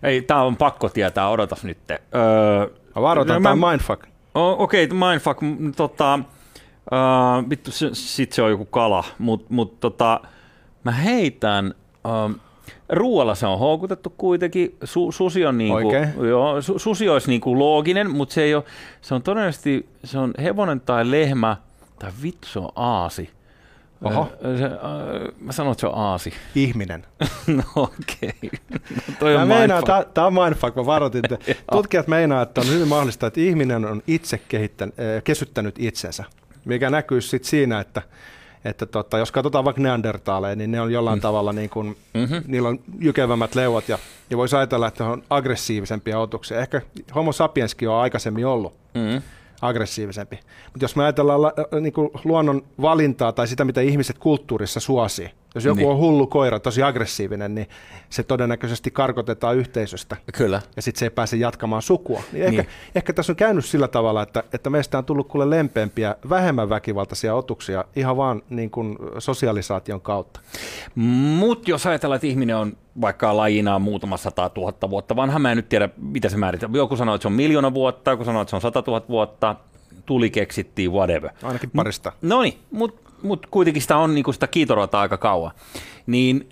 Ei, 0.03 0.21
tää 0.21 0.43
on 0.43 0.57
pakko 0.57 0.89
tietää, 0.89 1.29
odotas 1.29 1.63
nyt. 1.63 1.77
Öö, 1.91 1.99
varoitan, 2.95 3.43
no, 3.43 3.49
tämä 3.49 3.55
mä- 3.55 3.69
mindfuck. 3.71 4.11
O- 4.35 4.63
Okei, 4.63 4.83
okay, 4.83 4.97
mindfuck. 4.97 5.39
Tota, 5.75 6.19
uh, 6.91 7.49
vittu, 7.49 7.71
se, 7.71 7.89
sit 7.93 8.31
se 8.33 8.41
on 8.41 8.49
joku 8.51 8.65
kala, 8.65 9.03
mutta 9.19 9.45
mut, 9.49 9.79
tota, 9.79 10.21
mä 10.83 10.91
heitän... 10.91 11.73
Um, 12.25 12.35
Ruoalla 12.89 13.35
se 13.35 13.47
on 13.47 13.59
houkutettu 13.59 14.13
kuitenkin. 14.17 14.75
Su, 14.83 15.11
susi 15.11 15.45
on 15.45 15.57
niinku, 15.57 15.75
Oikein. 15.87 16.09
joo, 16.29 16.61
su, 16.61 16.79
susi 16.79 17.09
olisi 17.09 17.27
niinku 17.29 17.59
looginen, 17.59 18.11
mutta 18.11 18.33
se 18.33 18.43
ei 18.43 18.55
ole, 18.55 18.63
se 19.01 19.15
on 19.15 19.21
todennäköisesti, 19.23 19.89
se 20.03 20.19
on 20.19 20.33
hevonen 20.41 20.81
tai 20.81 21.11
lehmä, 21.11 21.57
tai 21.99 22.11
vittu 22.23 22.47
se 22.47 22.59
on 22.59 22.69
aasi. 22.75 23.29
Oho. 24.03 24.31
Se, 24.57 24.69
mä 25.39 25.51
sanon, 25.51 25.71
että 25.71 25.79
se 25.81 25.87
on 25.87 25.95
aasi. 25.95 26.33
Ihminen. 26.55 27.05
No 27.47 27.63
okei. 27.75 28.33
No, 28.71 28.77
toi 29.19 29.35
Mä 29.35 29.41
on 29.41 29.47
meinaan, 29.47 29.83
tämä 30.13 30.27
on 30.27 30.33
mindfuck, 30.33 30.75
mä 30.75 30.85
varoitin. 30.85 31.21
että 31.25 31.53
Tutkijat 31.71 32.07
meinaa, 32.07 32.41
että 32.41 32.61
on 32.61 32.67
hyvin 32.69 32.87
mahdollista, 32.87 33.27
että 33.27 33.39
ihminen 33.39 33.85
on 33.85 34.01
itse 34.07 34.41
kesyttänyt 35.23 35.75
itsensä, 35.79 36.23
mikä 36.65 36.89
näkyy 36.89 37.21
sitten 37.21 37.49
siinä, 37.49 37.79
että 37.79 38.01
että 38.65 38.85
tota, 38.85 39.17
jos 39.17 39.31
katsotaan 39.31 39.65
vaikka 39.65 39.81
neandertaaleja, 39.81 40.55
niin 40.55 40.71
ne 40.71 40.81
on 40.81 40.91
jollain 40.93 41.17
mm. 41.19 41.21
tavalla, 41.21 41.53
niin 41.53 41.69
kuin, 41.69 41.87
Mhm. 41.87 41.97
mm-hmm. 42.23 42.43
niillä 42.47 42.69
on 42.69 42.79
jykevämmät 42.99 43.55
leuat 43.55 43.89
ja, 43.89 43.99
ja 44.29 44.37
voisi 44.37 44.55
ajatella, 44.55 44.87
että 44.87 45.05
on 45.05 45.23
aggressiivisempia 45.29 46.19
otuksia. 46.19 46.59
Ehkä 46.59 46.81
homo 47.15 47.31
sapienskin 47.31 47.89
on 47.89 47.95
aikaisemmin 48.01 48.45
ollut 48.45 48.73
Mm. 48.93 49.21
Aggressiivisempi. 49.62 50.39
Mutta 50.65 50.84
jos 50.84 50.95
me 50.95 51.04
ajatellaan 51.04 51.41
la, 51.41 51.54
niin 51.82 51.93
kuin 51.93 52.10
luonnon 52.24 52.63
valintaa 52.82 53.32
tai 53.32 53.47
sitä, 53.47 53.65
mitä 53.65 53.82
ihmiset 53.82 54.17
kulttuurissa 54.17 54.80
suosii, 54.80 55.32
jos 55.55 55.65
joku 55.65 55.77
Niin. 55.79 55.89
on 55.89 55.97
hullu 55.97 56.27
koira, 56.27 56.59
tosi 56.59 56.83
aggressiivinen, 56.83 57.55
niin 57.55 57.69
se 58.09 58.23
todennäköisesti 58.23 58.91
karkotetaan 58.91 59.57
yhteisöstä 59.57 60.17
Kyllä. 60.33 60.61
ja 60.75 60.81
sitten 60.81 60.99
se 60.99 61.05
ei 61.05 61.09
pääse 61.09 61.37
jatkamaan 61.37 61.81
sukua. 61.81 62.23
Niin 62.31 62.43
ehkä, 62.45 62.61
Niin. 62.61 62.67
niin. 62.67 62.91
ehkä 62.95 63.13
tässä 63.13 63.31
on 63.31 63.35
käynyt 63.35 63.65
sillä 63.65 63.87
tavalla, 63.87 64.23
että, 64.23 64.43
että 64.53 64.69
meistä 64.69 64.97
on 64.97 65.05
tullut 65.05 65.27
kuule 65.27 65.49
lempeämpiä, 65.49 66.15
vähemmän 66.29 66.69
väkivaltaisia 66.69 67.35
otuksia 67.35 67.85
ihan 67.95 68.17
vaan 68.17 68.41
niin 68.49 68.69
kuin 68.71 68.97
sosialisaation 69.19 70.01
kautta. 70.01 70.39
Mutta 70.95 71.71
jos 71.71 71.85
ajatellaan, 71.85 72.15
että 72.15 72.27
ihminen 72.27 72.55
on 72.55 72.77
vaikka 73.01 73.37
lajina 73.37 73.79
muutama 73.79 74.17
sata 74.17 74.49
tuhatta 74.49 74.89
vuotta 74.89 75.15
vanha, 75.15 75.39
mä 75.39 75.51
en 75.51 75.57
nyt 75.57 75.69
tiedä, 75.69 75.89
mitä 75.97 76.29
se 76.29 76.37
määritellään. 76.37 76.75
Joku 76.75 76.95
sanoo, 76.95 77.15
että 77.15 77.21
se 77.23 77.27
on 77.27 77.33
miljoona 77.33 77.73
vuotta, 77.73 78.11
joku 78.11 78.25
sanoo, 78.25 78.41
että 78.41 78.49
se 78.49 78.55
on 78.55 78.61
sata 78.61 78.81
tuhatta 78.81 79.09
vuotta, 79.09 79.55
tuli 80.05 80.29
keksittiin, 80.29 80.91
whatever. 80.91 81.31
Ainakin 81.43 81.71
parista. 81.75 82.11
No 82.21 82.41
niin, 82.41 82.57
mutta 82.71 83.11
mut 83.23 83.45
kuitenkin 83.45 83.81
sitä 83.81 83.97
on 83.97 84.15
niinku 84.15 84.34
sitä 84.34 84.47
kiitorata 84.47 84.99
aika 84.99 85.17
kauan. 85.17 85.51
Niin 86.07 86.49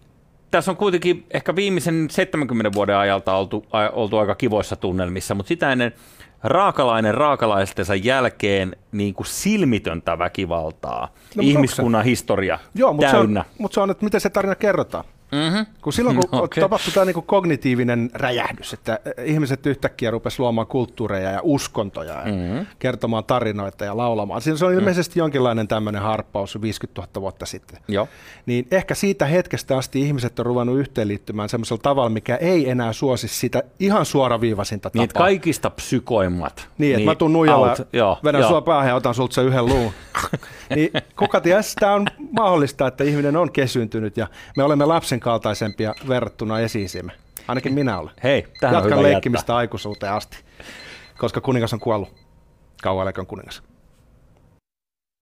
tässä 0.51 0.71
on 0.71 0.77
kuitenkin 0.77 1.25
ehkä 1.31 1.55
viimeisen 1.55 2.07
70 2.09 2.73
vuoden 2.73 2.97
ajalta 2.97 3.35
oltu, 3.35 3.65
a, 3.71 3.89
oltu 3.89 4.17
aika 4.17 4.35
kivoissa 4.35 4.75
tunnelmissa, 4.75 5.35
mutta 5.35 5.47
sitä 5.47 5.71
ennen 5.71 5.93
raakalainen 6.43 7.13
raakalaistensa 7.13 7.95
jälkeen 7.95 8.75
niin 8.91 9.13
kuin 9.13 9.27
silmitöntä 9.27 10.19
väkivaltaa. 10.19 11.01
No, 11.01 11.07
mutta 11.35 11.41
ihmiskunnan 11.41 12.03
historia 12.03 12.59
Joo, 12.75 12.93
mutta 12.93 13.11
se, 13.11 13.17
on, 13.17 13.25
täynnä. 13.25 13.45
mutta 13.57 13.73
se 13.73 13.79
on, 13.79 13.91
että 13.91 14.03
miten 14.05 14.21
se 14.21 14.29
tarina 14.29 14.55
kerrotaan. 14.55 15.05
Mm-hmm. 15.31 15.65
Kun 15.81 15.93
silloin, 15.93 16.15
kun 16.15 16.25
No, 16.39 16.43
okay. 16.43 16.61
tapahtui 16.61 16.93
tämä 16.93 17.05
niin 17.05 17.23
kognitiivinen 17.23 18.09
räjähdys, 18.13 18.73
että 18.73 18.99
ihmiset 19.23 19.65
yhtäkkiä 19.65 20.11
rupesivat 20.11 20.39
luomaan 20.39 20.67
kulttuureja 20.67 21.31
ja 21.31 21.39
uskontoja 21.43 22.13
ja 22.13 22.25
Mm-hmm. 22.25 22.41
mm-hmm. 22.41 22.65
kertomaan 22.79 23.23
tarinoita 23.23 23.85
ja 23.85 23.97
laulamaan. 23.97 24.41
Siinä 24.41 24.57
se 24.57 24.65
on 24.65 24.73
ilmeisesti 24.73 25.19
jonkinlainen 25.19 25.67
tämmöinen 25.67 26.01
harppaus 26.01 26.61
50 26.61 27.01
000 27.01 27.21
vuotta 27.21 27.45
sitten. 27.45 27.79
Joo. 27.87 28.07
Niin 28.45 28.67
ehkä 28.71 28.95
siitä 28.95 29.25
hetkestä 29.25 29.77
asti 29.77 30.01
ihmiset 30.01 30.39
on 30.39 30.45
ruvennut 30.45 30.79
yhteenliittymään 30.79 31.49
semmoisella 31.49 31.81
tavalla, 31.81 32.09
mikä 32.09 32.35
ei 32.35 32.69
enää 32.69 32.93
suosi 32.93 33.27
sitä 33.27 33.63
ihan 33.79 34.05
suoraviivaisinta 34.05 34.91
Niin, 34.93 35.09
tapaa. 35.09 35.23
kaikista 35.23 35.69
psykoimmat. 35.69 36.67
Niin, 36.77 36.95
että 36.95 37.05
mä 37.05 37.15
tuun 37.15 37.33
nuijalla, 37.33 37.69
out. 37.69 37.87
Joo, 37.93 38.17
vedän 38.23 38.41
joo. 38.41 38.49
sua 38.49 38.61
päähän 38.61 38.87
ja 38.89 38.95
otan 38.95 39.13
sulta 39.13 39.33
sen 39.33 39.45
yhden 39.45 39.65
luun. 39.65 39.91
niin 40.75 40.91
kuka 41.19 41.41
ties, 41.41 41.75
tämä 41.79 41.93
on 41.93 42.05
mahdollista, 42.31 42.87
että 42.87 43.03
ihminen 43.03 43.35
on 43.37 43.51
kesyntynyt 43.51 44.17
ja 44.17 44.27
me 44.57 44.63
olemme 44.63 44.85
lapsen 44.85 45.18
kaltaisempia 45.19 45.95
verrattuna 46.07 46.59
esiisimme. 46.59 47.11
Ainakin 47.47 47.73
minä 47.73 47.99
olen. 47.99 48.13
Hei, 48.23 48.47
tähän 48.59 48.75
on 48.75 48.83
Jatkan 48.83 48.99
hyvä 48.99 49.09
leikkimistä 49.09 49.55
aikuisuuteen 49.55 50.13
asti, 50.13 50.37
koska 51.17 51.41
kuningas 51.41 51.73
on 51.73 51.79
kuollut. 51.79 52.09
Kauan 52.83 53.03
eläköön 53.03 53.27
kuningas. 53.27 53.63